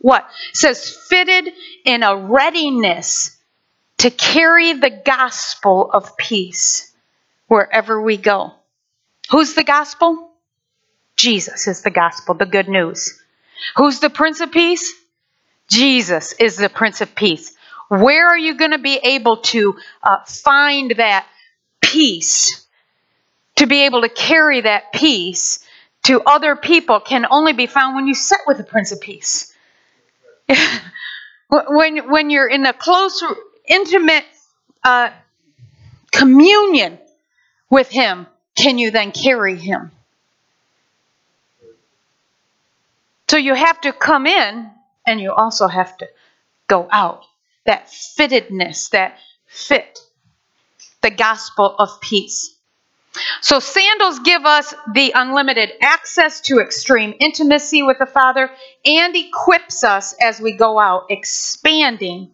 What? 0.00 0.26
It 0.50 0.56
says 0.56 0.96
fitted 1.08 1.52
in 1.84 2.02
a 2.02 2.16
readiness 2.16 3.36
to 3.98 4.10
carry 4.10 4.72
the 4.72 4.90
gospel 4.90 5.90
of 5.90 6.16
peace 6.16 6.92
wherever 7.46 8.00
we 8.00 8.16
go. 8.16 8.52
Who's 9.30 9.54
the 9.54 9.64
gospel? 9.64 10.30
Jesus 11.16 11.66
is 11.66 11.82
the 11.82 11.90
gospel, 11.90 12.34
the 12.34 12.46
good 12.46 12.68
news. 12.68 13.20
Who's 13.76 13.98
the 14.00 14.10
Prince 14.10 14.40
of 14.40 14.52
Peace? 14.52 14.94
Jesus 15.68 16.32
is 16.34 16.56
the 16.56 16.68
Prince 16.68 17.00
of 17.00 17.14
Peace. 17.14 17.52
Where 17.88 18.28
are 18.28 18.38
you 18.38 18.54
going 18.54 18.72
to 18.72 18.78
be 18.78 18.96
able 18.96 19.38
to 19.38 19.76
uh, 20.02 20.24
find 20.24 20.92
that 20.92 21.26
peace? 21.80 22.66
To 23.56 23.66
be 23.66 23.86
able 23.86 24.02
to 24.02 24.08
carry 24.08 24.60
that 24.60 24.92
peace 24.92 25.64
to 26.04 26.22
other 26.22 26.54
people 26.54 27.00
can 27.00 27.26
only 27.30 27.52
be 27.52 27.66
found 27.66 27.96
when 27.96 28.06
you 28.06 28.14
sit 28.14 28.38
with 28.46 28.58
the 28.58 28.64
Prince 28.64 28.92
of 28.92 29.00
Peace. 29.00 29.52
when, 31.48 32.08
when 32.10 32.30
you're 32.30 32.48
in 32.48 32.64
a 32.66 32.72
close, 32.72 33.22
intimate 33.66 34.24
uh, 34.84 35.10
communion 36.12 36.98
with 37.68 37.88
Him, 37.88 38.26
can 38.58 38.76
you 38.76 38.90
then 38.90 39.12
carry 39.12 39.56
him? 39.56 39.92
So 43.28 43.36
you 43.36 43.54
have 43.54 43.80
to 43.82 43.92
come 43.92 44.26
in 44.26 44.70
and 45.06 45.20
you 45.20 45.32
also 45.32 45.68
have 45.68 45.96
to 45.98 46.08
go 46.66 46.88
out. 46.90 47.24
That 47.66 47.88
fittedness, 47.88 48.90
that 48.90 49.18
fit, 49.46 49.98
the 51.02 51.10
gospel 51.10 51.74
of 51.78 52.00
peace. 52.00 52.54
So 53.40 53.58
sandals 53.58 54.20
give 54.20 54.44
us 54.44 54.74
the 54.92 55.12
unlimited 55.14 55.72
access 55.80 56.40
to 56.42 56.60
extreme 56.60 57.14
intimacy 57.18 57.82
with 57.82 57.98
the 57.98 58.06
Father 58.06 58.50
and 58.84 59.16
equips 59.16 59.82
us 59.82 60.14
as 60.20 60.40
we 60.40 60.52
go 60.52 60.78
out, 60.78 61.06
expanding 61.10 62.30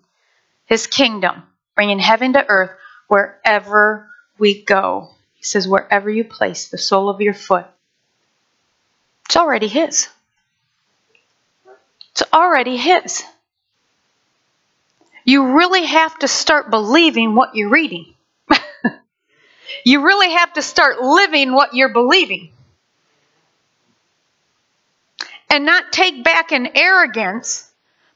his 0.66 0.86
kingdom, 0.86 1.42
bringing 1.74 1.98
heaven 1.98 2.32
to 2.34 2.44
earth 2.46 2.70
wherever 3.08 4.10
we 4.38 4.62
go. 4.62 5.10
He 5.34 5.44
says, 5.44 5.68
wherever 5.68 6.10
you 6.10 6.24
place 6.24 6.68
the 6.68 6.78
sole 6.78 7.08
of 7.08 7.20
your 7.20 7.34
foot, 7.34 7.66
it's 9.26 9.36
already 9.36 9.68
His. 9.68 10.08
It's 12.12 12.22
already 12.32 12.76
His. 12.76 13.22
You 15.24 15.56
really 15.56 15.84
have 15.86 16.18
to 16.20 16.28
start 16.28 16.70
believing 16.70 17.34
what 17.34 17.54
you're 17.54 17.70
reading. 17.70 18.14
you 19.84 20.04
really 20.04 20.32
have 20.32 20.52
to 20.54 20.62
start 20.62 21.00
living 21.00 21.52
what 21.54 21.74
you're 21.74 21.92
believing. 21.92 22.52
And 25.50 25.66
not 25.66 25.92
take 25.92 26.24
back 26.24 26.52
an 26.52 26.70
arrogance, 26.76 27.70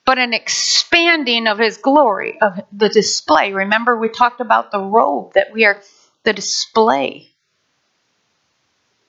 but 0.05 0.19
an 0.19 0.35
expanding 0.35 1.47
of 1.47 1.59
His 1.59 1.79
glory, 1.79 2.41
of 2.41 2.61
the 2.73 2.89
display. 2.89 3.53
Remember, 3.53 3.97
we 3.97 4.09
talked 4.09 4.41
about 4.41 4.73
the 4.73 4.81
robe 4.81 5.35
that 5.35 5.53
we 5.53 5.65
are 5.65 5.81
the 6.25 6.33
display 6.33 7.29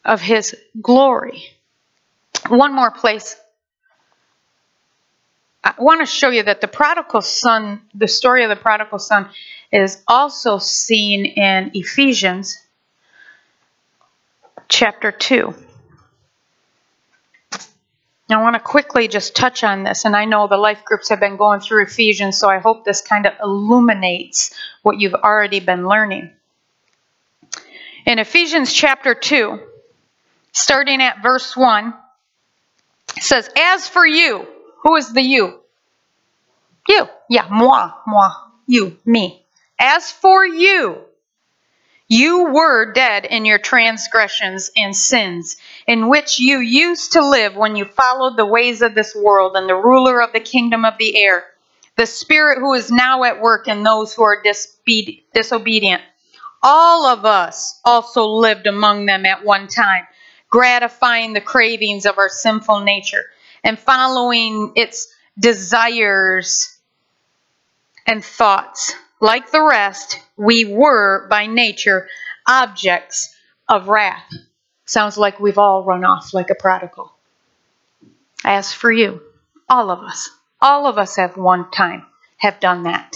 of 0.05 0.21
his 0.21 0.55
glory. 0.81 1.43
One 2.47 2.73
more 2.73 2.91
place. 2.91 3.35
I 5.63 5.73
want 5.77 6.01
to 6.01 6.05
show 6.05 6.29
you 6.29 6.43
that 6.43 6.61
the 6.61 6.67
prodigal 6.67 7.21
son, 7.21 7.81
the 7.93 8.07
story 8.07 8.43
of 8.43 8.49
the 8.49 8.55
prodigal 8.55 8.99
son, 8.99 9.29
is 9.71 10.01
also 10.07 10.57
seen 10.57 11.25
in 11.25 11.71
Ephesians 11.73 12.57
chapter 14.69 15.11
2. 15.11 15.53
I 18.31 18.41
want 18.41 18.55
to 18.55 18.59
quickly 18.59 19.07
just 19.07 19.35
touch 19.35 19.63
on 19.63 19.83
this, 19.83 20.05
and 20.05 20.15
I 20.15 20.25
know 20.25 20.47
the 20.47 20.55
life 20.55 20.85
groups 20.85 21.09
have 21.09 21.19
been 21.19 21.35
going 21.35 21.61
through 21.61 21.83
Ephesians, 21.83 22.37
so 22.37 22.47
I 22.47 22.59
hope 22.59 22.85
this 22.85 23.01
kind 23.01 23.25
of 23.25 23.33
illuminates 23.41 24.53
what 24.83 24.99
you've 24.99 25.15
already 25.15 25.59
been 25.59 25.87
learning. 25.87 26.31
In 28.05 28.19
Ephesians 28.19 28.71
chapter 28.71 29.15
2, 29.15 29.59
starting 30.51 31.01
at 31.01 31.23
verse 31.23 31.57
1, 31.57 31.93
it 33.17 33.23
says, 33.23 33.49
As 33.57 33.87
for 33.87 34.05
you, 34.05 34.47
who 34.83 34.95
is 34.95 35.11
the 35.11 35.21
you? 35.21 35.59
You. 36.87 37.07
Yeah, 37.29 37.47
moi, 37.49 37.91
moi, 38.07 38.29
you, 38.65 38.97
me. 39.05 39.45
As 39.77 40.11
for 40.11 40.45
you, 40.45 40.97
you 42.07 42.45
were 42.45 42.91
dead 42.91 43.25
in 43.25 43.45
your 43.45 43.59
transgressions 43.59 44.71
and 44.75 44.95
sins, 44.95 45.57
in 45.85 46.09
which 46.09 46.39
you 46.39 46.59
used 46.59 47.11
to 47.13 47.23
live 47.27 47.55
when 47.55 47.75
you 47.75 47.85
followed 47.85 48.35
the 48.35 48.45
ways 48.45 48.81
of 48.81 48.95
this 48.95 49.15
world 49.15 49.55
and 49.55 49.69
the 49.69 49.75
ruler 49.75 50.21
of 50.21 50.33
the 50.33 50.39
kingdom 50.39 50.85
of 50.85 50.97
the 50.97 51.15
air, 51.17 51.45
the 51.95 52.07
spirit 52.07 52.57
who 52.57 52.73
is 52.73 52.91
now 52.91 53.23
at 53.23 53.41
work 53.41 53.67
in 53.67 53.83
those 53.83 54.13
who 54.13 54.23
are 54.23 54.41
disobedient. 54.41 56.01
All 56.63 57.05
of 57.05 57.25
us 57.25 57.79
also 57.85 58.25
lived 58.25 58.65
among 58.65 59.05
them 59.05 59.25
at 59.25 59.45
one 59.45 59.67
time, 59.67 60.07
gratifying 60.49 61.33
the 61.33 61.41
cravings 61.41 62.07
of 62.07 62.17
our 62.17 62.29
sinful 62.29 62.79
nature 62.79 63.25
and 63.63 63.77
following 63.77 64.73
its 64.75 65.07
desires 65.37 66.77
and 68.05 68.23
thoughts. 68.23 68.93
Like 69.21 69.51
the 69.51 69.61
rest, 69.61 70.19
we 70.37 70.65
were 70.65 71.27
by 71.29 71.45
nature 71.45 72.07
objects 72.47 73.35
of 73.67 73.87
wrath. 73.87 74.31
Sounds 74.85 75.17
like 75.17 75.39
we've 75.39 75.57
all 75.57 75.83
run 75.83 76.03
off 76.03 76.33
like 76.33 76.49
a 76.49 76.55
prodigal. 76.55 77.11
As 78.43 78.73
for 78.73 78.91
you, 78.91 79.21
all 79.67 79.91
of 79.91 79.99
us, 79.99 80.29
all 80.61 80.87
of 80.87 80.97
us 80.97 81.17
have 81.17 81.37
one 81.37 81.69
time 81.69 82.05
have 82.39 82.59
done 82.59 82.83
that. 82.83 83.15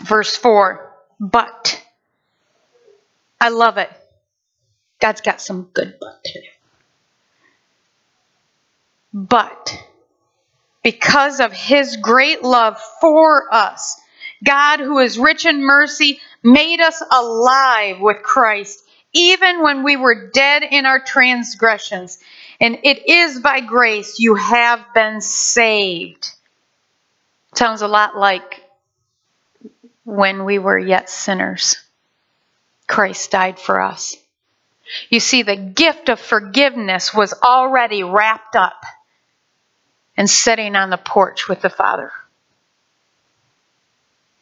Verse 0.00 0.36
4 0.36 0.94
But, 1.18 1.82
I 3.40 3.48
love 3.48 3.78
it. 3.78 3.90
God's 5.00 5.20
got 5.20 5.40
some 5.40 5.70
good 5.72 5.96
but 5.98 6.22
today. 6.24 6.50
But, 9.12 9.78
because 10.82 11.40
of 11.40 11.52
his 11.52 11.96
great 11.96 12.42
love 12.42 12.80
for 13.00 13.52
us, 13.52 14.00
God, 14.42 14.80
who 14.80 14.98
is 14.98 15.18
rich 15.18 15.44
in 15.46 15.62
mercy, 15.62 16.20
made 16.42 16.80
us 16.80 17.02
alive 17.10 18.00
with 18.00 18.22
Christ, 18.22 18.82
even 19.12 19.62
when 19.62 19.84
we 19.84 19.96
were 19.96 20.30
dead 20.30 20.62
in 20.62 20.86
our 20.86 20.98
transgressions. 20.98 22.18
And 22.60 22.78
it 22.82 23.08
is 23.08 23.40
by 23.40 23.60
grace 23.60 24.18
you 24.18 24.34
have 24.34 24.94
been 24.94 25.20
saved. 25.20 26.30
Sounds 27.54 27.82
a 27.82 27.88
lot 27.88 28.16
like 28.16 28.64
when 30.04 30.44
we 30.44 30.58
were 30.58 30.78
yet 30.78 31.10
sinners. 31.10 31.76
Christ 32.86 33.30
died 33.30 33.58
for 33.58 33.80
us. 33.80 34.16
You 35.10 35.20
see, 35.20 35.42
the 35.42 35.56
gift 35.56 36.08
of 36.08 36.18
forgiveness 36.18 37.14
was 37.14 37.34
already 37.42 38.02
wrapped 38.02 38.56
up 38.56 38.84
and 40.16 40.28
sitting 40.28 40.76
on 40.76 40.90
the 40.90 40.96
porch 40.96 41.48
with 41.48 41.62
the 41.62 41.70
Father. 41.70 42.10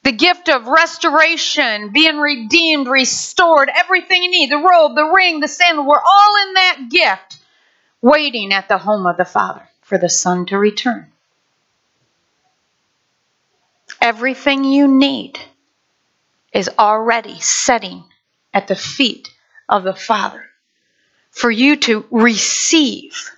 The 0.03 0.13
gift 0.13 0.49
of 0.49 0.67
restoration, 0.67 1.91
being 1.93 2.19
redeemed, 2.19 2.89
restored, 2.89 3.71
everything 3.73 4.23
you 4.23 4.31
need 4.31 4.51
the 4.51 4.57
robe, 4.57 4.95
the 4.95 5.13
ring, 5.15 5.41
the 5.41 5.49
sandal 5.49 5.87
we're 5.87 6.01
all 6.01 6.49
in 6.49 6.55
that 6.55 6.79
gift, 6.91 7.39
waiting 8.01 8.53
at 8.53 8.69
the 8.69 8.79
home 8.79 9.07
of 9.07 9.17
the 9.17 9.25
Father 9.25 9.69
for 9.83 9.99
the 9.99 10.09
Son 10.09 10.47
to 10.47 10.59
return. 10.59 11.07
Everything 14.01 14.65
you 14.65 14.89
need 14.89 15.39
is 16.53 16.71
already 16.79 17.39
setting 17.41 18.05
at 18.55 18.67
the 18.67 18.75
feet 18.75 19.29
of 19.69 19.85
the 19.85 19.95
Father 19.95 20.45
for 21.31 21.51
you 21.51 21.77
to 21.77 22.07
receive. 22.11 23.31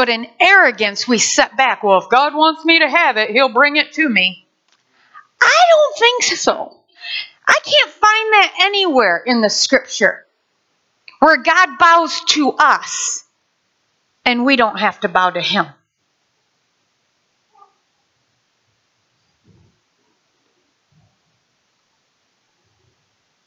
But 0.00 0.08
in 0.08 0.28
arrogance, 0.40 1.06
we 1.06 1.18
set 1.18 1.58
back. 1.58 1.82
Well, 1.82 1.98
if 1.98 2.08
God 2.08 2.34
wants 2.34 2.64
me 2.64 2.78
to 2.78 2.88
have 2.88 3.18
it, 3.18 3.32
He'll 3.32 3.52
bring 3.52 3.76
it 3.76 3.92
to 3.92 4.08
me. 4.08 4.46
I 5.38 5.62
don't 5.72 5.98
think 5.98 6.22
so. 6.22 6.74
I 7.46 7.58
can't 7.62 7.90
find 7.90 8.32
that 8.32 8.54
anywhere 8.62 9.22
in 9.26 9.42
the 9.42 9.50
scripture 9.50 10.24
where 11.18 11.36
God 11.36 11.68
bows 11.78 12.18
to 12.28 12.52
us 12.52 13.26
and 14.24 14.46
we 14.46 14.56
don't 14.56 14.78
have 14.78 15.00
to 15.00 15.08
bow 15.10 15.28
to 15.28 15.40
Him. 15.42 15.66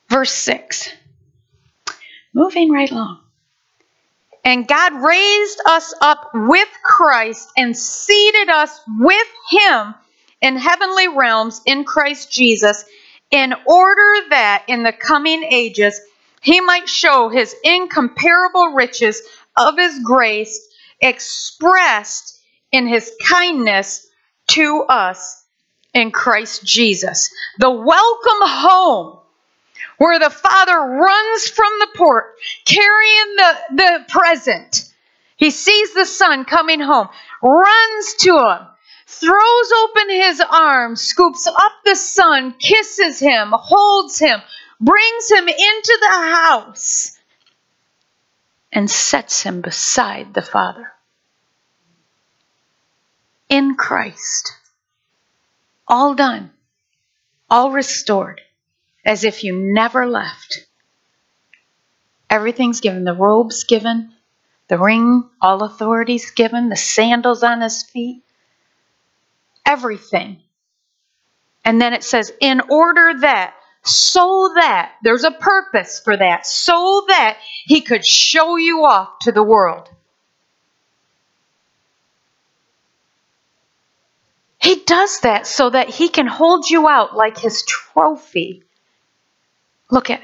Verse 0.08 0.32
6. 0.32 0.88
Moving 2.32 2.70
right 2.70 2.92
along. 2.92 3.23
And 4.44 4.68
God 4.68 4.94
raised 4.94 5.62
us 5.66 5.94
up 6.02 6.32
with 6.34 6.68
Christ 6.84 7.50
and 7.56 7.78
seated 7.78 8.50
us 8.50 8.80
with 9.00 9.28
Him 9.52 9.96
in 10.42 10.58
heavenly 10.58 11.08
realms 11.08 11.62
in 11.66 11.86
Christ 11.86 12.32
Jesus, 12.32 12.84
in 13.32 13.54
order 13.66 14.28
that 14.30 14.66
in 14.68 14.84
the 14.84 14.92
coming 14.92 15.44
ages 15.44 16.00
He 16.42 16.60
might 16.60 16.90
show 16.90 17.30
His 17.30 17.56
incomparable 17.64 18.74
riches 18.74 19.22
of 19.56 19.78
His 19.78 20.00
grace 20.04 20.68
expressed 21.00 22.38
in 22.72 22.86
His 22.86 23.12
kindness 23.26 24.06
to 24.50 24.84
us 24.90 25.42
in 25.94 26.12
Christ 26.12 26.66
Jesus. 26.66 27.30
The 27.60 27.72
welcome 27.72 28.40
home 28.42 29.20
where 29.98 30.20
the 30.20 30.30
father 30.30 30.78
runs 30.78 31.48
from 31.48 31.72
the 31.80 31.88
port 31.96 32.36
carrying 32.66 33.36
the, 33.36 33.56
the 33.72 34.06
present. 34.10 34.90
He 35.38 35.50
sees 35.50 35.94
the 35.94 36.06
son 36.06 36.46
coming 36.46 36.80
home, 36.80 37.10
runs 37.42 38.14
to 38.20 38.38
him, 38.38 38.68
throws 39.08 39.72
open 39.84 40.10
his 40.10 40.42
arms, 40.42 41.02
scoops 41.02 41.48
up 41.48 41.74
the 41.86 41.96
son, 41.96 42.54
kisses 42.54 43.20
him, 43.20 43.50
holds 43.54 44.20
him, 44.20 44.42
brings 44.80 45.32
him 45.32 45.48
into 45.48 45.98
the 46.02 46.16
house, 46.16 47.18
and 48.72 48.90
sets 48.90 49.44
him 49.44 49.62
beside 49.62 50.34
the 50.34 50.42
father. 50.42 50.92
In 53.50 53.76
Christ. 53.76 54.54
All 55.88 56.16
done, 56.16 56.52
all 57.50 57.72
restored 57.72 58.42
as 59.06 59.24
if 59.24 59.44
you 59.44 59.56
never 59.56 60.08
left. 60.08 60.66
Everything's 62.30 62.82
given. 62.82 63.04
The 63.04 63.14
robe's 63.14 63.64
given, 63.64 64.14
the 64.68 64.80
ring, 64.80 65.30
all 65.42 65.64
authority's 65.64 66.32
given, 66.32 66.70
the 66.70 66.76
sandals 66.76 67.44
on 67.44 67.62
his 67.62 67.84
feet, 67.84 68.24
everything. 69.66 70.40
And 71.66 71.82
then 71.82 71.94
it 71.94 72.04
says, 72.04 72.32
in 72.42 72.62
order 72.70 73.20
that, 73.20 73.56
so 73.84 74.52
that, 74.56 74.94
there's 75.04 75.26
a 75.26 75.32
purpose 75.32 76.00
for 76.00 76.16
that, 76.16 76.46
so 76.46 77.06
that 77.10 77.38
he 77.66 77.82
could 77.82 78.06
show 78.06 78.56
you 78.56 78.86
off 78.86 79.20
to 79.22 79.32
the 79.32 79.44
world. 79.44 79.90
He 84.62 84.82
does 84.86 85.20
that 85.20 85.46
so 85.46 85.70
that 85.70 85.90
he 85.90 86.08
can 86.08 86.26
hold 86.26 86.70
you 86.70 86.88
out 86.88 87.16
like 87.18 87.38
his 87.38 87.64
trophy 87.64 88.64
Look 89.94 90.10
at 90.10 90.24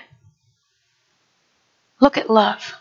look 2.01 2.17
at 2.17 2.27
love. 2.27 2.73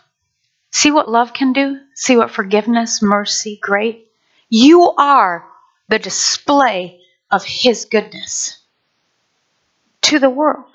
See 0.71 0.89
what 0.89 1.07
love 1.07 1.33
can 1.33 1.53
do? 1.53 1.79
See 1.93 2.17
what 2.17 2.31
forgiveness, 2.31 3.03
mercy, 3.03 3.59
great. 3.61 4.07
You 4.49 4.89
are 4.97 5.45
the 5.87 5.99
display 5.99 7.01
of 7.29 7.45
his 7.45 7.85
goodness 7.85 8.57
to 10.01 10.17
the 10.17 10.31
world. 10.31 10.65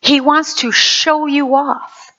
He 0.00 0.20
wants 0.20 0.54
to 0.60 0.70
show 0.70 1.26
you 1.26 1.56
off. 1.56 2.12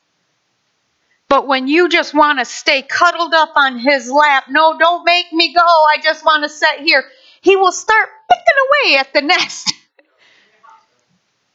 But 1.30 1.48
when 1.48 1.70
you 1.70 1.88
just 1.88 2.14
want 2.14 2.40
to 2.40 2.46
stay 2.46 2.82
cuddled 2.82 3.34
up 3.34 3.54
on 3.56 3.80
his 3.80 4.12
lap, 4.12 4.48
no, 4.50 4.78
don't 4.78 5.06
make 5.06 5.32
me 5.32 5.54
go. 5.54 5.62
I 5.62 5.96
just 6.04 6.26
want 6.26 6.44
to 6.44 6.50
sit 6.50 6.82
here. 6.82 7.06
He 7.40 7.56
will 7.56 7.72
start 7.72 8.10
picking 8.30 8.92
away 8.92 9.00
at 9.00 9.14
the 9.14 9.22
nest. 9.22 9.74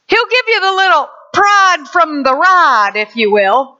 He'll 0.09 0.25
give 0.25 0.45
you 0.47 0.61
the 0.61 0.73
little 0.73 1.09
prod 1.33 1.87
from 1.87 2.23
the 2.23 2.33
rod, 2.33 2.95
if 2.95 3.15
you 3.15 3.31
will, 3.31 3.77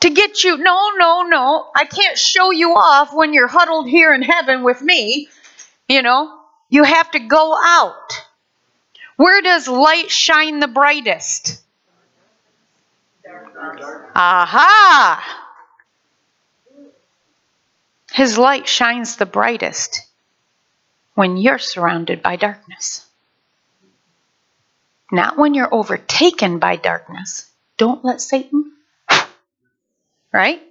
to 0.00 0.10
get 0.10 0.44
you. 0.44 0.58
No, 0.58 0.90
no, 0.98 1.22
no. 1.22 1.70
I 1.74 1.86
can't 1.86 2.18
show 2.18 2.50
you 2.50 2.72
off 2.72 3.14
when 3.14 3.32
you're 3.32 3.48
huddled 3.48 3.88
here 3.88 4.12
in 4.12 4.20
heaven 4.20 4.62
with 4.62 4.82
me. 4.82 5.28
You 5.88 6.02
know, 6.02 6.38
you 6.68 6.84
have 6.84 7.10
to 7.12 7.20
go 7.20 7.56
out. 7.58 8.26
Where 9.16 9.40
does 9.40 9.66
light 9.66 10.10
shine 10.10 10.60
the 10.60 10.68
brightest? 10.68 11.62
Aha! 14.14 15.46
His 18.12 18.36
light 18.36 18.68
shines 18.68 19.16
the 19.16 19.26
brightest 19.26 20.06
when 21.14 21.38
you're 21.38 21.58
surrounded 21.58 22.22
by 22.22 22.36
darkness 22.36 23.09
not 25.12 25.36
when 25.36 25.54
you're 25.54 25.72
overtaken 25.72 26.58
by 26.58 26.76
darkness. 26.76 27.50
Don't 27.76 28.04
let 28.04 28.20
Satan, 28.20 28.72
right? 30.32 30.62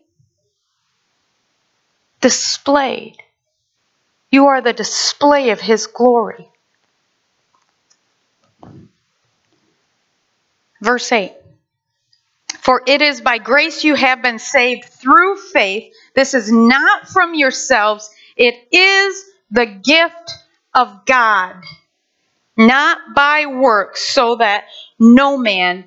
Displayed. 2.21 3.17
You 4.31 4.47
are 4.47 4.61
the 4.61 4.73
display 4.73 5.49
of 5.49 5.59
his 5.59 5.87
glory. 5.87 6.49
Verse 10.81 11.11
8 11.11 11.33
For 12.61 12.83
it 12.85 13.01
is 13.01 13.21
by 13.21 13.37
grace 13.37 13.83
you 13.83 13.95
have 13.95 14.21
been 14.21 14.39
saved 14.39 14.85
through 14.85 15.37
faith. 15.37 15.93
This 16.15 16.33
is 16.33 16.51
not 16.51 17.07
from 17.07 17.33
yourselves, 17.33 18.09
it 18.37 18.55
is 18.71 19.25
the 19.51 19.65
gift 19.65 20.31
of 20.73 21.05
God 21.05 21.55
not 22.59 22.99
by 23.15 23.45
works, 23.47 24.01
so 24.01 24.35
that 24.35 24.65
no 24.99 25.37
man 25.37 25.85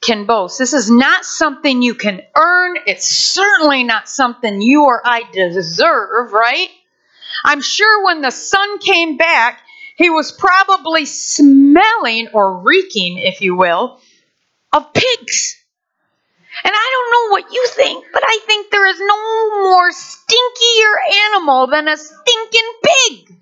can 0.00 0.26
boast. 0.26 0.58
This 0.58 0.72
is 0.72 0.90
not 0.90 1.24
something 1.24 1.82
you 1.82 1.94
can 1.94 2.22
earn. 2.36 2.76
It's 2.86 3.08
certainly 3.08 3.84
not 3.84 4.08
something 4.08 4.60
you 4.62 4.84
or 4.84 5.00
I 5.04 5.22
deserve, 5.32 6.32
right? 6.32 6.68
I'm 7.44 7.60
sure 7.60 8.04
when 8.04 8.20
the 8.20 8.30
son 8.30 8.78
came 8.78 9.16
back, 9.16 9.60
he 9.96 10.10
was 10.10 10.32
probably 10.32 11.04
smelling 11.04 12.28
or 12.32 12.60
reeking, 12.60 13.18
if 13.18 13.40
you 13.40 13.56
will, 13.56 14.00
of 14.72 14.92
pigs. 14.92 15.56
And 16.64 16.72
I 16.74 16.90
don't 16.92 17.12
know 17.12 17.32
what 17.32 17.54
you 17.54 17.66
think, 17.70 18.04
but 18.12 18.22
I 18.26 18.40
think 18.46 18.70
there 18.70 18.86
is 18.88 18.98
no 18.98 19.62
more 19.62 19.90
stinkier 19.90 21.32
animal 21.32 21.66
than 21.68 21.88
a 21.88 21.96
stinking 21.96 22.72
pig. 22.82 23.36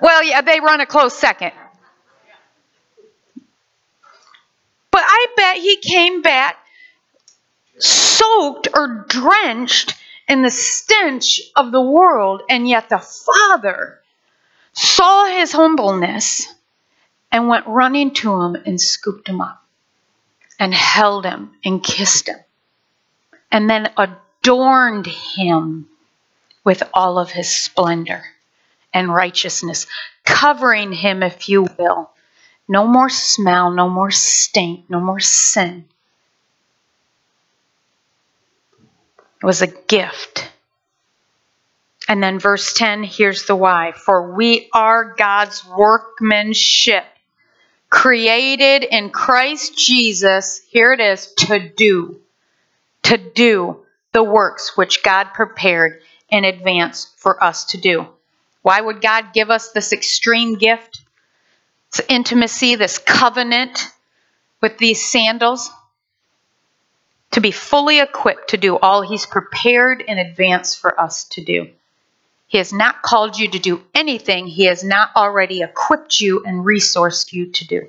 Well, 0.00 0.22
yeah, 0.22 0.42
they 0.42 0.60
run 0.60 0.80
a 0.80 0.86
close 0.86 1.16
second. 1.16 1.52
But 4.90 5.02
I 5.04 5.26
bet 5.36 5.56
he 5.56 5.76
came 5.76 6.22
back 6.22 6.56
soaked 7.78 8.68
or 8.74 9.04
drenched 9.08 9.94
in 10.28 10.42
the 10.42 10.50
stench 10.50 11.40
of 11.56 11.72
the 11.72 11.80
world, 11.80 12.42
and 12.48 12.68
yet 12.68 12.88
the 12.88 12.98
Father 12.98 14.00
saw 14.72 15.26
his 15.26 15.52
humbleness 15.52 16.46
and 17.30 17.48
went 17.48 17.66
running 17.66 18.12
to 18.14 18.40
him 18.42 18.56
and 18.66 18.80
scooped 18.80 19.28
him 19.28 19.40
up 19.40 19.64
and 20.58 20.74
held 20.74 21.24
him 21.24 21.52
and 21.64 21.82
kissed 21.82 22.28
him 22.28 22.38
and 23.50 23.68
then 23.68 23.88
adorned 23.96 25.06
him 25.06 25.88
with 26.64 26.82
all 26.92 27.18
of 27.18 27.30
his 27.30 27.48
splendor 27.48 28.24
and 28.98 29.14
righteousness, 29.14 29.86
covering 30.24 30.92
him, 30.92 31.22
if 31.22 31.48
you 31.48 31.66
will. 31.78 32.10
No 32.66 32.86
more 32.86 33.08
smell, 33.08 33.70
no 33.70 33.88
more 33.88 34.10
stink, 34.10 34.90
no 34.90 35.00
more 35.00 35.20
sin. 35.20 35.84
It 39.40 39.46
was 39.46 39.62
a 39.62 39.68
gift. 39.68 40.50
And 42.08 42.22
then 42.22 42.40
verse 42.40 42.72
10, 42.74 43.04
here's 43.04 43.46
the 43.46 43.54
why. 43.54 43.92
For 43.92 44.34
we 44.34 44.68
are 44.72 45.14
God's 45.16 45.64
workmanship, 45.64 47.04
created 47.90 48.82
in 48.82 49.10
Christ 49.10 49.78
Jesus, 49.78 50.60
here 50.68 50.92
it 50.92 51.00
is, 51.00 51.32
to 51.34 51.68
do, 51.68 52.20
to 53.04 53.16
do 53.16 53.84
the 54.12 54.24
works 54.24 54.76
which 54.76 55.04
God 55.04 55.28
prepared 55.34 56.00
in 56.30 56.44
advance 56.44 57.14
for 57.16 57.42
us 57.42 57.66
to 57.66 57.78
do. 57.78 58.08
Why 58.68 58.82
would 58.82 59.00
God 59.00 59.32
give 59.32 59.48
us 59.48 59.70
this 59.70 59.94
extreme 59.94 60.58
gift? 60.58 61.00
This 61.90 62.04
intimacy, 62.06 62.74
this 62.74 62.98
covenant 62.98 63.80
with 64.60 64.76
these 64.76 65.10
sandals? 65.10 65.70
To 67.30 67.40
be 67.40 67.50
fully 67.50 67.98
equipped 67.98 68.50
to 68.50 68.58
do 68.58 68.76
all 68.76 69.00
He's 69.00 69.24
prepared 69.24 70.02
in 70.02 70.18
advance 70.18 70.74
for 70.74 71.00
us 71.00 71.24
to 71.28 71.42
do. 71.42 71.70
He 72.46 72.58
has 72.58 72.70
not 72.70 73.00
called 73.00 73.38
you 73.38 73.48
to 73.52 73.58
do 73.58 73.80
anything 73.94 74.46
He 74.46 74.66
has 74.66 74.84
not 74.84 75.16
already 75.16 75.62
equipped 75.62 76.20
you 76.20 76.44
and 76.44 76.62
resourced 76.62 77.32
you 77.32 77.50
to 77.52 77.66
do. 77.66 77.88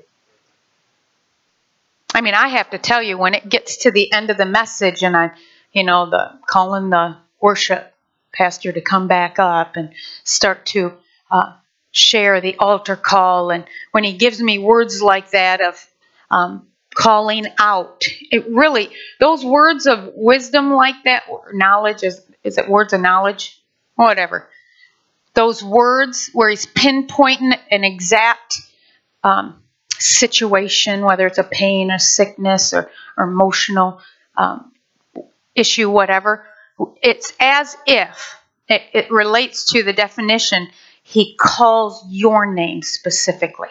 I 2.14 2.22
mean, 2.22 2.32
I 2.32 2.48
have 2.48 2.70
to 2.70 2.78
tell 2.78 3.02
you, 3.02 3.18
when 3.18 3.34
it 3.34 3.50
gets 3.50 3.76
to 3.82 3.90
the 3.90 4.10
end 4.14 4.30
of 4.30 4.38
the 4.38 4.46
message 4.46 5.02
and 5.02 5.14
I'm, 5.14 5.32
you 5.74 5.84
know, 5.84 6.08
the 6.08 6.38
calling 6.46 6.88
the 6.88 7.18
worship 7.38 7.94
pastor 8.32 8.72
to 8.72 8.80
come 8.80 9.08
back 9.08 9.38
up 9.38 9.76
and 9.76 9.92
start 10.24 10.66
to 10.66 10.92
uh, 11.30 11.52
share 11.92 12.40
the 12.40 12.56
altar 12.56 12.96
call, 12.96 13.50
and 13.50 13.64
when 13.92 14.04
he 14.04 14.14
gives 14.16 14.40
me 14.40 14.58
words 14.58 15.02
like 15.02 15.30
that 15.30 15.60
of 15.60 15.86
um, 16.30 16.66
calling 16.94 17.46
out, 17.58 18.04
it 18.30 18.48
really 18.48 18.90
those 19.18 19.44
words 19.44 19.86
of 19.86 20.12
wisdom 20.14 20.72
like 20.72 20.96
that, 21.04 21.24
knowledge 21.52 22.02
is 22.02 22.20
is 22.42 22.58
it 22.58 22.68
words 22.68 22.92
of 22.92 23.00
knowledge, 23.00 23.60
whatever. 23.96 24.48
Those 25.34 25.62
words 25.62 26.30
where 26.32 26.50
he's 26.50 26.66
pinpointing 26.66 27.56
an 27.70 27.84
exact 27.84 28.56
um, 29.22 29.62
situation, 29.98 31.04
whether 31.04 31.26
it's 31.26 31.38
a 31.38 31.44
pain, 31.44 31.90
a 31.90 31.98
sickness, 32.00 32.72
or, 32.72 32.90
or 33.16 33.24
emotional 33.24 34.00
um, 34.36 34.72
issue, 35.54 35.90
whatever, 35.90 36.46
it's 37.02 37.32
as 37.40 37.76
if 37.86 38.36
it, 38.68 38.82
it 38.92 39.10
relates 39.10 39.72
to 39.72 39.82
the 39.82 39.92
definition. 39.92 40.68
He 41.02 41.36
calls 41.36 42.04
your 42.08 42.46
name 42.52 42.82
specifically. 42.82 43.68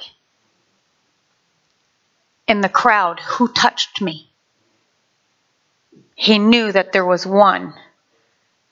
In 2.47 2.62
the 2.62 2.70
crowd, 2.70 3.20
who 3.20 3.47
touched 3.47 4.01
me? 4.01 4.30
He 6.16 6.38
knew 6.38 6.72
that 6.72 6.91
there 6.91 7.05
was 7.05 7.26
one 7.26 7.74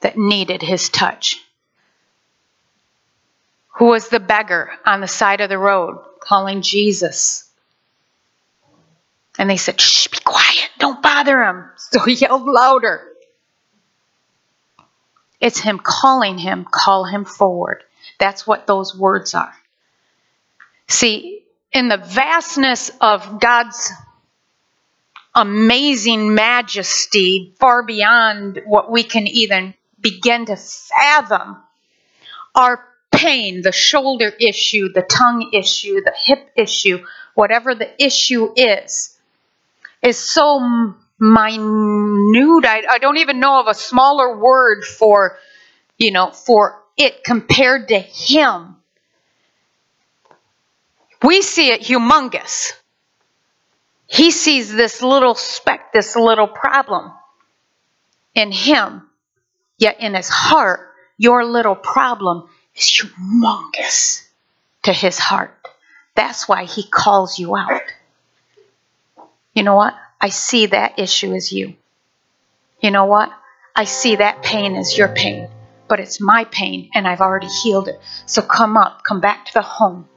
that 0.02 0.18
needed 0.18 0.62
his 0.62 0.90
touch. 0.90 1.42
Who 3.76 3.86
was 3.86 4.10
the 4.10 4.20
beggar 4.20 4.72
on 4.86 5.02
the 5.02 5.08
side 5.08 5.40
of 5.40 5.50
the 5.50 5.58
road 5.58 6.04
calling 6.20 6.62
Jesus? 6.62 7.50
And 9.38 9.50
they 9.50 9.58
said, 9.58 9.80
Shh, 9.80 10.08
be 10.08 10.18
quiet, 10.26 10.70
don't 10.80 11.02
bother 11.02 11.44
him. 11.44 11.70
So 11.78 12.00
he 12.00 12.14
yelled 12.14 12.46
louder. 12.46 13.08
It's 15.40 15.60
him 15.60 15.80
calling 15.80 16.38
him, 16.38 16.66
call 16.70 17.06
him 17.06 17.26
forward. 17.26 17.84
That's 18.20 18.48
what 18.48 18.68
those 18.68 18.98
words 18.98 19.34
are. 19.36 19.54
See, 20.88 21.44
in 21.72 21.90
the 21.90 21.98
vastness 21.98 22.90
of 23.02 23.40
God's 23.40 23.92
amazing 25.36 26.34
majesty, 26.34 27.54
far 27.60 27.84
beyond 27.84 28.62
what 28.66 28.92
we 28.92 29.04
can 29.04 29.28
even 29.28 29.76
begin 30.00 30.46
to 30.46 30.56
fathom, 30.56 31.58
our 32.56 32.84
pain, 33.12 33.62
the 33.62 33.72
shoulder 33.72 34.32
issue, 34.40 34.92
the 34.94 35.04
tongue 35.04 35.50
issue, 35.54 36.02
the 36.02 36.14
hip 36.16 36.50
issue, 36.56 37.04
whatever 37.36 37.76
the 37.76 38.04
issue 38.04 38.52
is, 38.56 39.18
is 40.02 40.18
so 40.18 40.96
minute. 41.20 42.66
I, 42.66 42.84
I 42.90 42.98
don't 43.00 43.18
even 43.18 43.40
know 43.40 43.60
of 43.60 43.68
a 43.68 43.74
smaller 43.74 44.38
word 44.38 44.84
for, 44.84 45.38
you 45.98 46.12
know, 46.12 46.32
for 46.32 46.82
it 46.98 47.24
compared 47.24 47.90
to 47.90 48.00
Him. 48.00 48.76
We 51.24 51.42
see 51.42 51.72
it 51.72 51.82
humongous. 51.82 52.74
He 54.08 54.32
sees 54.32 54.74
this 54.74 55.02
little 55.02 55.36
speck, 55.36 55.92
this 55.92 56.16
little 56.16 56.48
problem 56.48 57.12
in 58.36 58.52
Him. 58.52 59.04
Yet 59.80 60.00
in 60.00 60.16
His 60.16 60.30
heart, 60.30 60.92
your 61.18 61.46
little 61.46 61.76
problem 61.76 62.50
is 62.76 62.86
humongous 62.86 64.28
to 64.84 64.94
His 64.94 65.20
heart. 65.20 65.56
That's 66.16 66.48
why 66.48 66.66
He 66.66 66.88
calls 66.88 67.38
you 67.38 67.56
out 67.56 67.82
you 69.58 69.64
know 69.64 69.74
what? 69.74 69.96
I 70.20 70.30
see 70.30 70.68
that 70.68 70.98
issue 70.98 71.34
as 71.34 71.52
you. 71.52 71.76
You 72.82 72.92
know 72.92 73.06
what? 73.06 73.32
I 73.76 73.84
see 73.84 74.16
that 74.16 74.42
pain 74.42 74.76
as 74.76 74.98
your 74.98 75.10
pain, 75.10 75.50
but 75.88 76.00
it's 76.00 76.20
my 76.20 76.46
pain 76.46 76.90
and 76.94 77.08
I've 77.08 77.22
already 77.22 77.48
healed 77.48 77.88
it. 77.88 78.00
So 78.26 78.42
come 78.42 78.78
up, 78.78 79.04
come 79.04 79.22
back 79.22 79.46
to 79.46 79.54
the 79.54 79.62
home. 79.62 80.08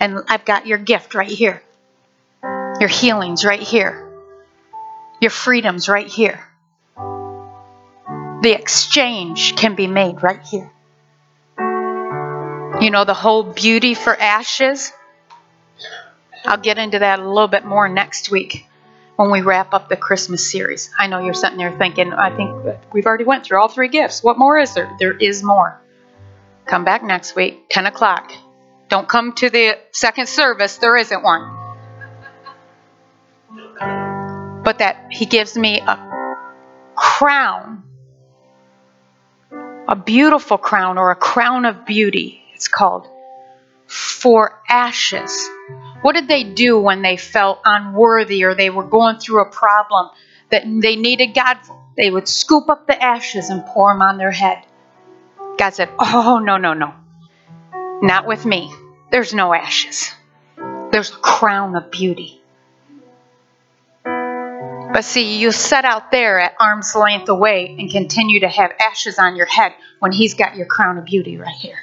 And 0.00 0.20
I've 0.28 0.44
got 0.44 0.66
your 0.66 0.78
gift 0.78 1.14
right 1.14 1.30
here. 1.30 1.62
Your 2.42 2.88
healings 2.88 3.44
right 3.44 3.60
here. 3.60 4.08
Your 5.20 5.30
freedoms 5.30 5.88
right 5.88 6.06
here. 6.06 6.44
The 6.96 8.52
exchange 8.56 9.56
can 9.56 9.74
be 9.74 9.88
made 9.88 10.22
right 10.22 10.42
here. 10.42 10.70
You 12.80 12.90
know, 12.90 13.04
the 13.04 13.14
whole 13.14 13.42
beauty 13.42 13.94
for 13.94 14.14
ashes. 14.14 14.92
I'll 16.44 16.58
get 16.58 16.78
into 16.78 17.00
that 17.00 17.18
a 17.18 17.28
little 17.28 17.48
bit 17.48 17.64
more 17.64 17.88
next 17.88 18.30
week 18.30 18.64
when 19.18 19.32
we 19.32 19.40
wrap 19.40 19.74
up 19.74 19.88
the 19.88 19.96
Christmas 19.96 20.48
series. 20.48 20.90
I 20.96 21.08
know 21.08 21.18
you're 21.18 21.34
sitting 21.34 21.58
there 21.58 21.76
thinking, 21.76 22.12
I 22.12 22.34
think 22.36 22.50
we've 22.92 23.04
already 23.04 23.24
went 23.24 23.44
through 23.44 23.60
all 23.60 23.66
three 23.66 23.88
gifts. 23.88 24.22
What 24.22 24.38
more 24.38 24.56
is 24.56 24.74
there? 24.74 24.88
There 25.00 25.16
is 25.16 25.42
more. 25.42 25.82
Come 26.66 26.84
back 26.84 27.02
next 27.02 27.34
week, 27.34 27.68
10 27.68 27.86
o'clock. 27.86 28.32
Don't 28.88 29.08
come 29.08 29.32
to 29.32 29.50
the 29.50 29.76
second 29.90 30.28
service. 30.28 30.76
There 30.76 30.96
isn't 30.96 31.20
one. 31.24 31.42
But 34.62 34.78
that 34.78 35.08
he 35.10 35.26
gives 35.26 35.58
me 35.58 35.80
a 35.80 35.96
crown, 36.94 37.82
a 39.88 39.96
beautiful 39.96 40.58
crown 40.58 40.96
or 40.96 41.10
a 41.10 41.16
crown 41.16 41.64
of 41.64 41.84
beauty, 41.84 42.40
it's 42.54 42.68
called, 42.68 43.08
for 43.88 44.62
ashes 44.68 45.50
what 46.02 46.14
did 46.14 46.28
they 46.28 46.44
do 46.44 46.78
when 46.78 47.02
they 47.02 47.16
felt 47.16 47.60
unworthy 47.64 48.44
or 48.44 48.54
they 48.54 48.70
were 48.70 48.84
going 48.84 49.18
through 49.18 49.42
a 49.42 49.50
problem 49.50 50.10
that 50.50 50.62
they 50.64 50.96
needed 50.96 51.34
God 51.34 51.58
for? 51.62 51.82
They 51.96 52.10
would 52.10 52.28
scoop 52.28 52.68
up 52.68 52.86
the 52.86 53.02
ashes 53.02 53.50
and 53.50 53.64
pour 53.66 53.92
them 53.92 54.02
on 54.02 54.18
their 54.18 54.30
head. 54.30 54.64
God 55.58 55.74
said, 55.74 55.90
Oh, 55.98 56.40
no, 56.42 56.56
no, 56.56 56.72
no. 56.72 56.94
Not 58.00 58.26
with 58.26 58.46
me. 58.46 58.72
There's 59.10 59.34
no 59.34 59.52
ashes, 59.52 60.12
there's 60.92 61.10
a 61.10 61.16
crown 61.16 61.74
of 61.74 61.90
beauty. 61.90 62.40
But 64.04 65.04
see, 65.04 65.38
you 65.38 65.52
set 65.52 65.84
out 65.84 66.10
there 66.10 66.40
at 66.40 66.54
arm's 66.58 66.94
length 66.94 67.28
away 67.28 67.76
and 67.78 67.90
continue 67.90 68.40
to 68.40 68.48
have 68.48 68.72
ashes 68.80 69.18
on 69.18 69.36
your 69.36 69.46
head 69.46 69.74
when 69.98 70.12
He's 70.12 70.34
got 70.34 70.56
your 70.56 70.66
crown 70.66 70.98
of 70.98 71.04
beauty 71.04 71.36
right 71.36 71.54
here. 71.54 71.78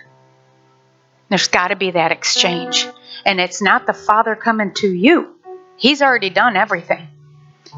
There's 1.30 1.48
got 1.48 1.70
to 1.70 1.76
be 1.76 1.92
that 1.92 2.12
exchange. 2.12 2.88
And 3.26 3.40
it's 3.40 3.62
not 3.62 3.88
the 3.88 3.94
Father 3.94 4.36
coming 4.36 4.74
to 4.76 4.88
you, 4.88 5.36
He's 5.78 6.02
already 6.02 6.30
done 6.30 6.56
everything. 6.56 7.08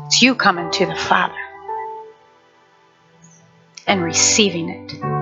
It's 0.05 0.21
you 0.21 0.35
coming 0.35 0.69
to 0.71 0.85
the 0.85 0.95
Father 0.95 1.33
and 3.87 4.03
receiving 4.03 4.69
it. 4.69 5.17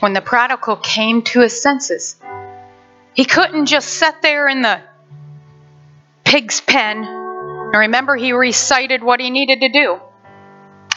when 0.00 0.12
the 0.12 0.20
prodigal 0.20 0.76
came 0.76 1.22
to 1.22 1.40
his 1.40 1.60
senses. 1.60 2.14
He 3.14 3.24
couldn't 3.24 3.66
just 3.66 3.88
sit 3.88 4.22
there 4.22 4.48
in 4.48 4.62
the 4.62 4.80
pig's 6.22 6.60
pen. 6.60 7.02
And 7.02 7.74
remember, 7.74 8.14
he 8.14 8.32
recited 8.32 9.02
what 9.02 9.20
he 9.20 9.30
needed 9.30 9.62
to 9.62 9.68
do. 9.68 9.98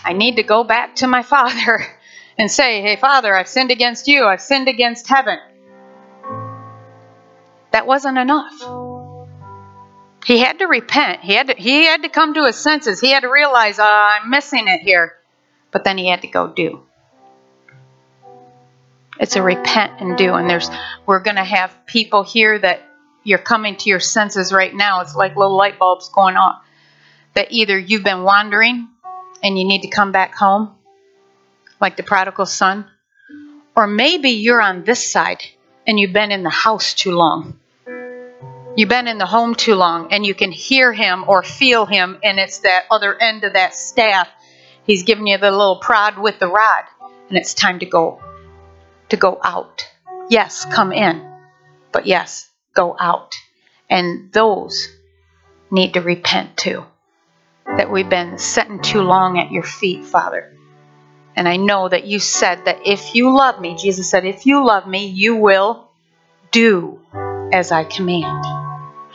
I 0.04 0.14
need 0.14 0.36
to 0.36 0.44
go 0.44 0.64
back 0.64 0.98
to 0.98 1.08
my 1.08 1.24
father 1.24 1.88
and 2.40 2.50
say, 2.50 2.82
Hey, 2.82 2.96
Father, 2.96 3.36
I've 3.36 3.50
sinned 3.50 3.70
against 3.70 4.08
you. 4.08 4.24
I've 4.24 4.42
sinned 4.42 4.68
against 4.68 5.08
heaven. 5.08 5.38
That 7.72 7.86
wasn't 7.86 8.18
enough. 8.18 8.54
He 10.26 10.40
had 10.40 10.60
to 10.60 10.66
repent. 10.66 11.22
He 11.22 11.34
had 11.34 11.48
to, 11.48 11.54
he 11.54 11.86
had 11.86 12.04
to 12.04 12.10
come 12.10 12.34
to 12.34 12.46
his 12.46 12.56
senses. 12.56 13.00
He 13.00 13.12
had 13.12 13.22
to 13.22 13.30
realize, 13.30 13.78
uh, 13.78 13.84
I'm 13.84 14.30
missing 14.30 14.68
it 14.68 14.82
here. 14.82 15.16
But 15.72 15.84
then 15.84 15.98
he 15.98 16.10
had 16.10 16.24
to 16.24 16.28
go 16.28 16.48
do. 16.48 16.84
It's 19.20 19.36
a 19.36 19.44
repent 19.44 20.00
and 20.00 20.18
do. 20.18 20.34
And 20.34 20.50
there's 20.50 20.70
we're 21.06 21.20
going 21.20 21.36
to 21.36 21.44
have 21.44 21.86
people 21.86 22.24
here 22.24 22.58
that 22.58 22.82
you're 23.24 23.38
coming 23.38 23.76
to 23.76 23.90
your 23.90 24.00
senses 24.00 24.52
right 24.52 24.74
now. 24.74 25.02
It's 25.02 25.16
like 25.16 25.36
little 25.36 25.58
light 25.58 25.78
bulbs 25.78 26.10
going 26.10 26.38
off. 26.38 26.64
That 27.36 27.52
either 27.52 27.78
you've 27.78 28.04
been 28.04 28.24
wandering 28.24 28.88
and 29.44 29.58
you 29.58 29.66
need 29.66 29.82
to 29.82 29.90
come 29.90 30.12
back 30.12 30.34
home, 30.34 30.76
like 31.80 31.98
the 31.98 32.04
prodigal 32.04 32.46
son, 32.46 32.86
or 33.76 33.88
maybe 33.88 34.32
you're 34.32 34.62
on 34.62 34.84
this 34.84 35.12
side 35.12 35.44
and 35.88 36.00
you've 36.00 36.14
been 36.14 36.32
in 36.32 36.44
the 36.44 36.50
house 36.50 36.94
too 36.94 37.12
long. 37.12 37.60
You've 38.76 38.90
been 38.90 39.08
in 39.08 39.18
the 39.18 39.26
home 39.26 39.56
too 39.56 39.76
long 39.76 40.12
and 40.12 40.26
you 40.26 40.34
can 40.34 40.52
hear 40.52 40.94
him 40.94 41.26
or 41.28 41.44
feel 41.44 41.86
him, 41.86 42.20
and 42.24 42.40
it's 42.40 42.60
that 42.60 42.86
other 42.92 43.20
end 43.20 43.44
of 43.44 43.54
that 43.54 43.74
staff. 43.74 44.28
He's 44.86 45.04
giving 45.04 45.28
you 45.28 45.38
the 45.38 45.52
little 45.52 45.80
prod 45.80 46.18
with 46.18 46.40
the 46.40 46.48
rod, 46.48 46.84
and 47.30 47.38
it's 47.38 47.54
time 47.54 47.80
to 47.80 47.86
go 47.86 48.22
to 49.10 49.18
go 49.18 49.40
out. 49.44 49.88
Yes, 50.30 50.66
come 50.66 50.92
in, 50.92 51.28
but 51.92 52.06
yes, 52.06 52.50
go 52.74 52.96
out. 53.00 53.36
And 53.90 54.32
those 54.32 54.88
need 55.72 55.94
to 55.94 56.02
repent 56.02 56.58
too. 56.58 56.86
That 57.66 57.92
we've 57.92 58.10
been 58.10 58.38
sitting 58.38 58.82
too 58.82 59.02
long 59.02 59.40
at 59.40 59.52
your 59.52 59.64
feet, 59.64 60.06
Father. 60.06 60.56
And 61.36 61.48
I 61.48 61.58
know 61.58 61.88
that 61.88 62.06
you 62.06 62.20
said 62.20 62.66
that 62.66 62.86
if 62.86 63.16
you 63.16 63.36
love 63.36 63.62
me, 63.62 63.76
Jesus 63.76 64.10
said, 64.10 64.26
if 64.26 64.46
you 64.46 64.66
love 64.66 64.88
me, 64.88 65.08
you 65.08 65.36
will 65.36 65.90
do 66.52 67.00
as 67.54 67.72
I 67.72 67.84
command. 67.84 68.46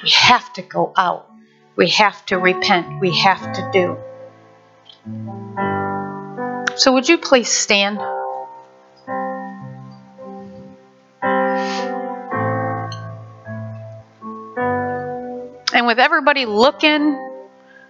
We 0.02 0.10
have 0.10 0.52
to 0.54 0.62
go 0.62 0.92
out. 0.96 1.30
We 1.76 1.88
have 1.90 2.24
to 2.26 2.38
repent. 2.38 3.00
We 3.00 3.16
have 3.18 3.52
to 3.54 3.70
do. 3.72 3.98
So, 6.76 6.92
would 6.92 7.08
you 7.08 7.18
please 7.18 7.48
stand? 7.48 7.98
And 15.72 15.86
with 15.86 15.98
everybody 15.98 16.46
looking, 16.46 17.18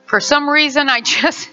for 0.07 0.21
some 0.21 0.49
reason, 0.49 0.89
I 0.89 1.01
just. 1.01 1.51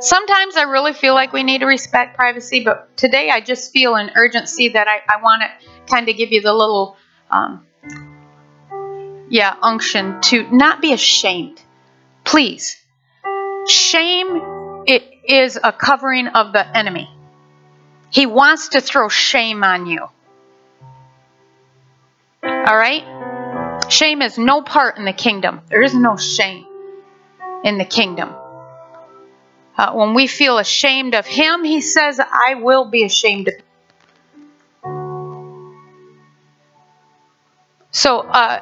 Sometimes 0.00 0.56
I 0.56 0.62
really 0.62 0.92
feel 0.92 1.14
like 1.14 1.32
we 1.32 1.42
need 1.42 1.58
to 1.58 1.66
respect 1.66 2.16
privacy, 2.16 2.64
but 2.64 2.96
today 2.96 3.30
I 3.30 3.40
just 3.40 3.72
feel 3.72 3.94
an 3.94 4.10
urgency 4.14 4.70
that 4.70 4.86
I, 4.88 5.00
I 5.08 5.22
want 5.22 5.42
to 5.42 5.68
kind 5.86 6.08
of 6.08 6.16
give 6.16 6.32
you 6.32 6.40
the 6.40 6.52
little, 6.52 6.96
um, 7.30 7.66
yeah, 9.28 9.54
unction 9.62 10.20
to 10.22 10.48
not 10.54 10.80
be 10.80 10.92
ashamed. 10.92 11.60
Please. 12.24 12.80
Shame 13.68 14.84
it 14.86 15.02
is 15.24 15.58
a 15.62 15.72
covering 15.72 16.28
of 16.28 16.52
the 16.52 16.76
enemy. 16.76 17.10
He 18.10 18.26
wants 18.26 18.68
to 18.68 18.80
throw 18.80 19.08
shame 19.08 19.64
on 19.64 19.86
you. 19.86 20.06
All 22.42 22.76
right? 22.76 23.04
Shame 23.90 24.20
has 24.20 24.38
no 24.38 24.62
part 24.62 24.98
in 24.98 25.04
the 25.04 25.12
kingdom. 25.12 25.60
There 25.68 25.82
is 25.82 25.94
no 25.94 26.16
shame 26.16 26.66
in 27.64 27.78
the 27.78 27.84
kingdom. 27.84 28.34
Uh, 29.76 29.92
when 29.92 30.14
we 30.14 30.26
feel 30.26 30.58
ashamed 30.58 31.14
of 31.14 31.26
Him, 31.26 31.64
He 31.64 31.80
says, 31.80 32.18
I 32.20 32.54
will 32.54 32.86
be 32.86 33.04
ashamed 33.04 33.48
of 33.48 33.54
So, 37.96 38.20
uh, 38.20 38.60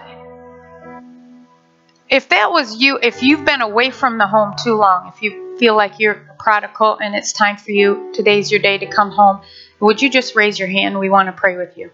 if 2.08 2.28
that 2.28 2.52
was 2.52 2.80
you, 2.80 3.00
if 3.02 3.20
you've 3.24 3.44
been 3.44 3.62
away 3.62 3.90
from 3.90 4.16
the 4.16 4.28
home 4.28 4.54
too 4.62 4.76
long, 4.76 5.12
if 5.12 5.22
you 5.22 5.56
feel 5.58 5.74
like 5.76 5.98
you're 5.98 6.12
a 6.12 6.36
prodigal 6.38 6.98
and 6.98 7.16
it's 7.16 7.32
time 7.32 7.56
for 7.56 7.72
you, 7.72 8.12
today's 8.14 8.52
your 8.52 8.60
day 8.60 8.78
to 8.78 8.86
come 8.86 9.10
home, 9.10 9.40
would 9.80 10.00
you 10.00 10.08
just 10.08 10.36
raise 10.36 10.56
your 10.56 10.68
hand? 10.68 11.00
We 11.00 11.10
want 11.10 11.26
to 11.26 11.32
pray 11.32 11.56
with 11.56 11.76
you. 11.76 11.90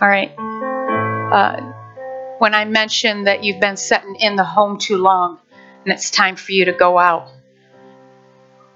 All 0.00 0.08
right. 0.08 0.32
Uh, 0.38 1.79
when 2.40 2.54
I 2.54 2.64
mentioned 2.64 3.26
that 3.26 3.44
you've 3.44 3.60
been 3.60 3.76
sitting 3.76 4.16
in 4.18 4.34
the 4.34 4.44
home 4.44 4.78
too 4.78 4.96
long 4.96 5.38
and 5.84 5.92
it's 5.92 6.10
time 6.10 6.36
for 6.36 6.52
you 6.52 6.64
to 6.64 6.72
go 6.72 6.98
out, 6.98 7.28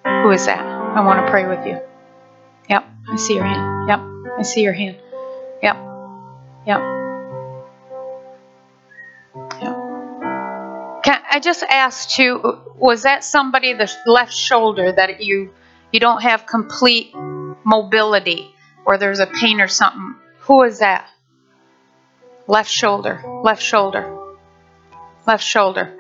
who 0.05 0.31
is 0.33 0.45
that? 0.45 0.61
I 0.61 1.01
want 1.01 1.25
to 1.25 1.31
pray 1.31 1.47
with 1.47 1.67
you. 1.67 1.81
Yep, 2.69 2.85
I 3.09 3.17
see 3.17 3.35
your 3.35 3.45
hand. 3.45 3.89
Yep, 3.89 4.01
I 4.39 4.43
see 4.43 4.63
your 4.63 4.75
hand. 4.75 4.99
Yep, 5.63 5.77
yep. 6.67 6.81
Yep. 9.63 9.77
Can 11.03 11.23
I 11.31 11.41
just 11.43 11.63
ask 11.63 12.19
you, 12.19 12.61
was 12.77 13.05
that 13.05 13.25
somebody 13.25 13.73
the 13.73 13.91
left 14.05 14.35
shoulder 14.35 14.93
that 14.93 15.23
you 15.23 15.55
you 15.91 16.01
don't 16.01 16.21
have 16.21 16.45
complete 16.45 17.15
mobility 17.65 18.55
or 18.85 18.99
there's 18.99 19.21
a 19.21 19.27
pain 19.27 19.63
or 19.63 19.69
something? 19.69 20.17
Who 20.41 20.63
is 20.65 20.81
that? 20.81 21.09
Left 22.47 22.71
shoulder, 22.71 23.23
left 23.43 23.63
shoulder, 23.63 24.37
left 25.27 25.43
shoulder. 25.43 25.97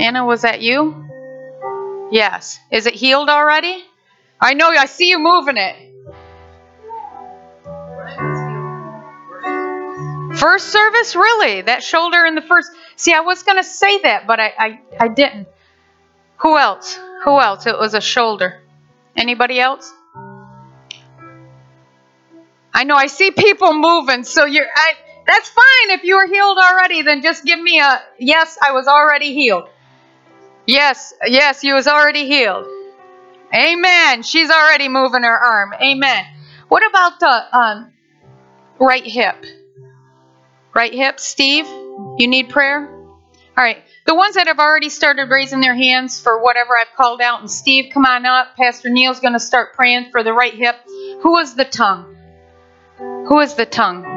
Anna, 0.00 0.24
was 0.24 0.42
that 0.42 0.62
you? 0.62 1.08
Yes. 2.10 2.58
Is 2.70 2.86
it 2.86 2.94
healed 2.94 3.28
already? 3.28 3.84
I 4.40 4.54
know, 4.54 4.68
I 4.68 4.86
see 4.86 5.10
you 5.10 5.18
moving 5.18 5.56
it. 5.56 5.76
First 10.38 10.68
service? 10.68 11.14
Really? 11.14 11.62
That 11.62 11.82
shoulder 11.82 12.24
in 12.24 12.34
the 12.34 12.42
first. 12.42 12.70
See, 12.96 13.12
I 13.12 13.20
was 13.20 13.42
going 13.42 13.58
to 13.58 13.64
say 13.64 14.00
that, 14.02 14.26
but 14.26 14.40
I, 14.40 14.52
I, 14.58 14.80
I 15.00 15.08
didn't. 15.08 15.48
Who 16.38 16.58
else? 16.58 16.98
Who 17.24 17.40
else? 17.40 17.66
It 17.66 17.78
was 17.78 17.94
a 17.94 18.00
shoulder. 18.00 18.60
Anybody 19.16 19.60
else? 19.60 19.92
I 22.72 22.84
know 22.84 22.96
I 22.96 23.06
see 23.06 23.30
people 23.30 23.72
moving, 23.72 24.24
so 24.24 24.44
you're. 24.44 24.66
I, 24.66 24.94
that's 25.26 25.48
fine. 25.48 25.90
If 25.90 26.04
you 26.04 26.16
were 26.16 26.26
healed 26.26 26.58
already, 26.58 27.02
then 27.02 27.22
just 27.22 27.44
give 27.44 27.60
me 27.60 27.80
a 27.80 28.02
yes, 28.18 28.58
I 28.62 28.72
was 28.72 28.86
already 28.86 29.34
healed. 29.34 29.68
Yes, 30.66 31.12
yes, 31.24 31.62
you 31.62 31.74
was 31.74 31.86
already 31.86 32.26
healed. 32.26 32.66
Amen. 33.54 34.22
She's 34.22 34.50
already 34.50 34.88
moving 34.88 35.22
her 35.22 35.38
arm. 35.38 35.74
Amen. 35.74 36.24
What 36.68 36.82
about 36.88 37.20
the 37.20 37.58
um, 37.58 37.92
right 38.80 39.04
hip? 39.04 39.44
Right 40.74 40.92
hip, 40.92 41.20
Steve? 41.20 41.66
You 41.66 42.26
need 42.26 42.48
prayer? 42.48 42.88
All 43.56 43.62
right. 43.62 43.78
The 44.06 44.14
ones 44.14 44.34
that 44.34 44.48
have 44.48 44.58
already 44.58 44.88
started 44.88 45.30
raising 45.30 45.60
their 45.60 45.74
hands 45.74 46.20
for 46.20 46.42
whatever 46.42 46.76
I've 46.76 46.94
called 46.96 47.20
out, 47.20 47.40
and 47.40 47.50
Steve, 47.50 47.92
come 47.92 48.04
on 48.04 48.26
up. 48.26 48.56
Pastor 48.56 48.90
Neil's 48.90 49.20
going 49.20 49.34
to 49.34 49.40
start 49.40 49.74
praying 49.74 50.10
for 50.10 50.24
the 50.24 50.32
right 50.32 50.54
hip. 50.54 50.76
Who 51.20 51.38
is 51.38 51.54
the 51.54 51.64
tongue? 51.64 52.16
Who 52.98 53.38
is 53.40 53.54
the 53.54 53.66
tongue? 53.66 54.13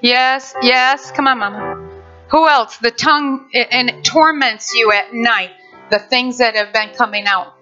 Yes, 0.00 0.54
yes. 0.62 1.10
Come 1.10 1.26
on, 1.26 1.38
Mama. 1.38 1.90
Who 2.30 2.48
else? 2.48 2.76
The 2.78 2.90
tongue, 2.90 3.48
and 3.54 3.88
it 3.88 4.04
torments 4.04 4.74
you 4.74 4.92
at 4.92 5.12
night. 5.12 5.50
The 5.90 5.98
things 5.98 6.38
that 6.38 6.56
have 6.56 6.72
been 6.72 6.90
coming 6.94 7.26
out. 7.26 7.54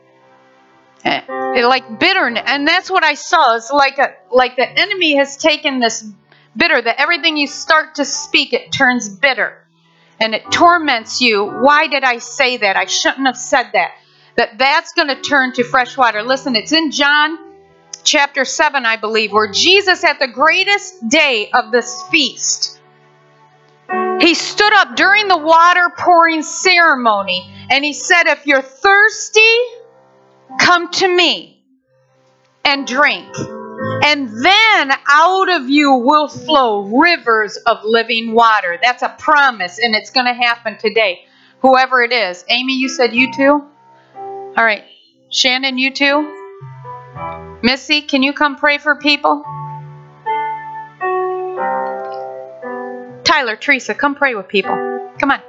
Eh, 1.05 1.21
like 1.67 1.99
bitterness. 2.01 2.45
And 2.47 2.67
that's 2.67 2.91
what 2.91 3.05
I 3.05 3.15
saw. 3.15 3.57
It's 3.57 3.71
like 3.71 3.99
a, 3.99 4.15
like 4.33 4.57
the 4.57 4.67
enemy 4.67 5.17
has 5.17 5.37
taken 5.37 5.81
this 5.81 6.03
bitter, 6.57 6.81
that 6.81 6.99
everything 6.99 7.37
you 7.37 7.47
start 7.47 7.97
to 7.97 8.05
speak, 8.05 8.55
it 8.55 8.73
turns 8.73 9.09
bitter. 9.09 9.59
And 10.19 10.35
it 10.35 10.51
torments 10.51 11.21
you. 11.21 11.45
Why 11.45 11.89
did 11.89 12.05
I 12.05 12.19
say 12.19 12.57
that? 12.57 12.77
I 12.77 12.87
shouldn't 12.87 13.27
have 13.27 13.37
said 13.37 13.71
that. 13.75 13.93
That 14.37 14.59
that's 14.59 14.93
going 14.95 15.09
to 15.09 15.21
turn 15.21 15.53
to 15.55 15.65
fresh 15.65 15.97
water. 15.97 16.23
Listen, 16.23 16.57
it's 16.57 16.73
in 16.73 16.91
John 16.91 17.39
chapter 18.05 18.45
7, 18.45 18.87
I 18.87 18.97
believe, 18.97 19.33
where 19.33 19.51
Jesus, 19.51 20.05
at 20.05 20.21
the 20.21 20.29
greatest 20.29 21.09
day 21.09 21.51
of 21.53 21.73
this 21.73 22.03
feast, 22.11 22.81
he 24.21 24.35
stood 24.35 24.73
up 24.73 24.97
during 24.97 25.29
the 25.29 25.37
water 25.37 25.91
pouring 25.97 26.43
ceremony 26.43 27.51
and 27.71 27.85
he 27.85 27.93
said, 27.93 28.25
If 28.25 28.47
you're 28.47 28.63
thirsty, 28.63 29.57
come 30.59 30.91
to 30.93 31.09
me 31.09 31.63
and 32.65 32.87
drink. 32.87 33.29
And 34.05 34.29
then 34.29 34.93
out 35.09 35.51
of 35.51 35.69
you 35.69 35.93
will 35.95 36.29
flow 36.29 37.01
rivers 37.01 37.57
of 37.67 37.79
living 37.85 38.33
water. 38.33 38.79
That's 38.81 39.03
a 39.03 39.15
promise, 39.19 39.79
and 39.79 39.95
it's 39.95 40.11
going 40.11 40.27
to 40.27 40.35
happen 40.35 40.79
today. 40.79 41.27
Whoever 41.61 42.03
it 42.03 42.13
is. 42.13 42.45
Amy, 42.49 42.75
you 42.75 42.89
said 42.89 43.15
you 43.15 43.33
too? 43.33 43.65
All 44.57 44.65
right. 44.65 44.85
Shannon, 45.31 45.79
you 45.79 45.91
too? 45.93 46.44
Missy, 47.65 48.03
can 48.03 48.23
you 48.23 48.35
come 48.35 48.57
pray 48.57 48.77
for 48.77 48.97
people? 48.97 49.43
Tyler, 53.25 53.57
Teresa, 53.57 53.95
come 53.95 54.15
pray 54.15 54.35
with 54.35 54.49
people. 54.49 54.75
Come 55.19 55.31
on. 55.31 55.41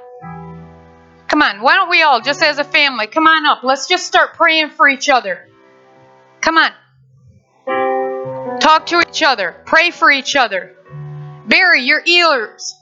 Come 1.28 1.42
on. 1.42 1.60
Why 1.60 1.74
don't 1.74 1.90
we 1.90 2.00
all, 2.00 2.22
just 2.22 2.42
as 2.42 2.58
a 2.58 2.64
family, 2.64 3.06
come 3.06 3.26
on 3.26 3.44
up. 3.44 3.62
Let's 3.62 3.86
just 3.86 4.06
start 4.06 4.32
praying 4.32 4.70
for 4.70 4.88
each 4.88 5.10
other. 5.10 5.46
Come 6.40 6.56
on. 6.56 6.70
Talk 8.60 8.86
to 8.86 9.00
each 9.06 9.22
other. 9.22 9.54
Pray 9.66 9.90
for 9.90 10.10
each 10.10 10.36
other. 10.36 10.74
Barry, 11.46 11.82
your 11.82 12.00
ears 12.02 12.74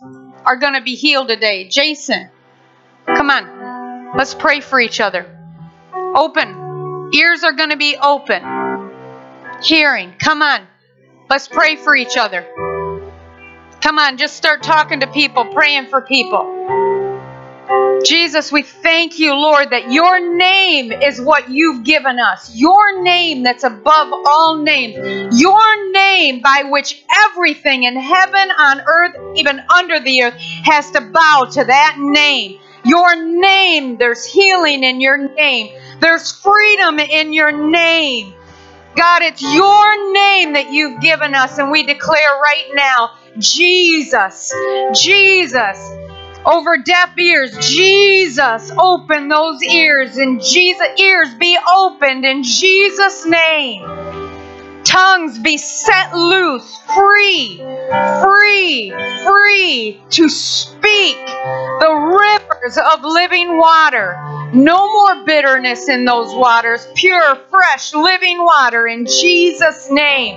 are 0.45 0.59
going 0.59 0.75
to 0.75 0.81
be 0.81 0.95
healed 0.95 1.27
today. 1.27 1.67
Jason, 1.67 2.31
come 3.05 3.31
on. 3.31 4.17
Let's 4.17 4.33
pray 4.33 4.61
for 4.61 4.79
each 4.79 5.01
other. 5.01 5.27
Open. 5.93 7.11
Ears 7.13 7.43
are 7.43 7.53
going 7.53 7.71
to 7.71 7.77
be 7.77 7.97
open. 8.01 8.64
Hearing. 9.63 10.15
Come 10.19 10.43
on. 10.43 10.67
Let's 11.31 11.49
pray 11.49 11.77
for 11.77 11.97
each 11.97 12.17
other. 12.17 12.47
Come 13.81 13.99
on, 13.99 14.17
just 14.17 14.37
start 14.37 14.63
talking 14.63 15.01
to 15.01 15.07
people, 15.07 15.45
praying 15.47 15.89
for 15.89 16.01
people. 16.01 16.51
Jesus, 18.05 18.53
we 18.53 18.63
thank 18.63 19.19
you, 19.19 19.35
Lord, 19.35 19.71
that 19.71 19.91
your 19.91 20.37
name 20.37 20.93
is 20.93 21.21
what 21.21 21.51
you've 21.51 21.85
given 21.85 22.19
us. 22.19 22.55
Your 22.55 23.03
name 23.03 23.43
that's 23.43 23.65
above 23.65 24.13
all 24.27 24.57
names. 24.57 25.41
Your 25.41 25.91
name 25.93 26.41
by 26.41 26.65
which 26.71 27.03
everything 27.27 27.85
in 27.85 27.97
heaven, 27.97 28.51
on 28.51 28.81
earth, 28.87 29.17
even 29.37 29.61
under 29.75 30.01
the 30.01 30.25
earth, 30.25 30.35
has 30.65 30.91
to 30.93 31.01
bow 31.01 31.49
to 31.53 31.65
that 31.65 31.97
name. 31.99 32.61
Your 32.85 33.17
name, 33.17 33.97
there's 33.97 34.25
healing 34.25 34.85
in 34.85 35.01
your 35.01 35.17
name, 35.17 35.75
there's 36.01 36.33
freedom 36.33 36.99
in 36.99 37.33
your 37.33 37.53
name. 37.53 38.35
God, 38.97 39.23
it's 39.23 39.43
your 39.43 40.13
name 40.13 40.53
that 40.55 40.71
you've 40.71 41.01
given 41.01 41.35
us, 41.35 41.59
and 41.59 41.71
we 41.71 41.85
declare 41.85 42.39
right 42.43 42.71
now 42.75 43.11
Jesus, 43.39 44.53
Jesus. 44.95 45.79
Over 46.47 46.77
deaf 46.79 47.19
ears, 47.19 47.57
Jesus, 47.75 48.71
open 48.79 49.29
those 49.29 49.63
ears, 49.63 50.17
and 50.19 50.43
Jesus, 50.43 50.87
ears 51.01 51.35
be 51.35 51.57
opened 51.75 52.25
in 52.25 52.43
Jesus' 52.43 53.25
name. 53.25 53.83
Tongues 54.95 55.41
be 55.41 55.59
set 55.59 56.15
loose, 56.15 56.79
free, 56.95 57.57
free, 58.23 58.93
free 59.27 60.01
to 60.11 60.29
speak 60.29 61.17
the 61.17 61.91
rivers 61.91 62.79
of 62.79 63.03
living 63.03 63.59
water. 63.59 64.17
No 64.55 64.87
more 64.93 65.25
bitterness 65.25 65.89
in 65.89 66.05
those 66.05 66.33
waters, 66.33 66.87
pure, 66.95 67.35
fresh, 67.51 67.93
living 67.93 68.39
water 68.39 68.87
in 68.87 69.07
Jesus' 69.07 69.91
name. 69.91 70.37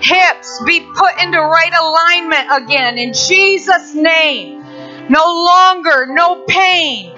Hips 0.00 0.62
be 0.64 0.80
put 0.80 1.22
into 1.22 1.38
right 1.38 1.72
alignment 1.78 2.64
again 2.64 2.96
in 2.96 3.12
Jesus' 3.12 3.94
name. 3.94 4.62
No 5.10 5.26
longer, 5.26 6.06
no 6.08 6.46
pain. 6.48 7.12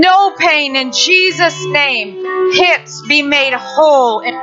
No 0.00 0.32
pain 0.32 0.74
in 0.74 0.90
Jesus' 0.90 1.64
name. 1.66 2.52
Hips 2.52 3.02
be 3.06 3.22
made 3.22 3.52
whole 3.54 4.18
and, 4.18 4.36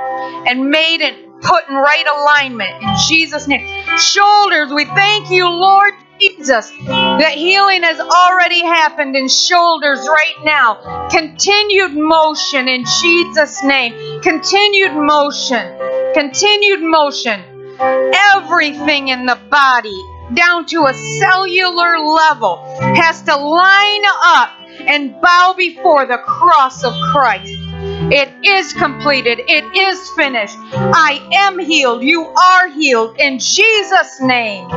and 0.47 0.69
made 0.69 1.01
and 1.01 1.28
put 1.41 1.67
in 1.69 1.75
right 1.75 2.05
alignment 2.05 2.69
in 2.81 2.95
Jesus' 3.07 3.47
name. 3.47 3.67
Shoulders, 3.97 4.71
we 4.71 4.85
thank 4.85 5.29
you, 5.29 5.49
Lord 5.49 5.93
Jesus, 6.19 6.69
that 6.69 7.33
healing 7.35 7.83
has 7.83 7.99
already 7.99 8.61
happened 8.61 9.15
in 9.15 9.27
shoulders 9.29 9.99
right 10.07 10.43
now. 10.43 11.07
Continued 11.09 11.93
motion 11.93 12.67
in 12.67 12.83
Jesus' 13.01 13.63
name. 13.63 14.21
Continued 14.21 14.93
motion. 14.93 15.77
Continued 16.13 16.81
motion. 16.81 17.41
Everything 17.79 19.07
in 19.07 19.25
the 19.25 19.39
body, 19.49 19.97
down 20.33 20.65
to 20.65 20.85
a 20.87 20.93
cellular 20.93 21.99
level, 21.99 22.57
has 22.81 23.21
to 23.23 23.35
line 23.35 24.03
up 24.21 24.51
and 24.81 25.21
bow 25.21 25.53
before 25.57 26.05
the 26.05 26.17
cross 26.17 26.83
of 26.83 26.93
Christ. 27.11 27.68
It 27.99 28.29
is 28.45 28.73
completed. 28.73 29.39
It 29.47 29.65
is 29.77 30.09
finished. 30.15 30.55
I 30.57 31.19
am 31.33 31.59
healed. 31.59 32.03
You 32.03 32.25
are 32.27 32.69
healed 32.69 33.17
in 33.19 33.39
Jesus' 33.39 34.21
name. 34.21 34.69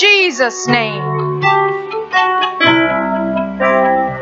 Jesus' 0.00 0.68
name. 0.68 1.23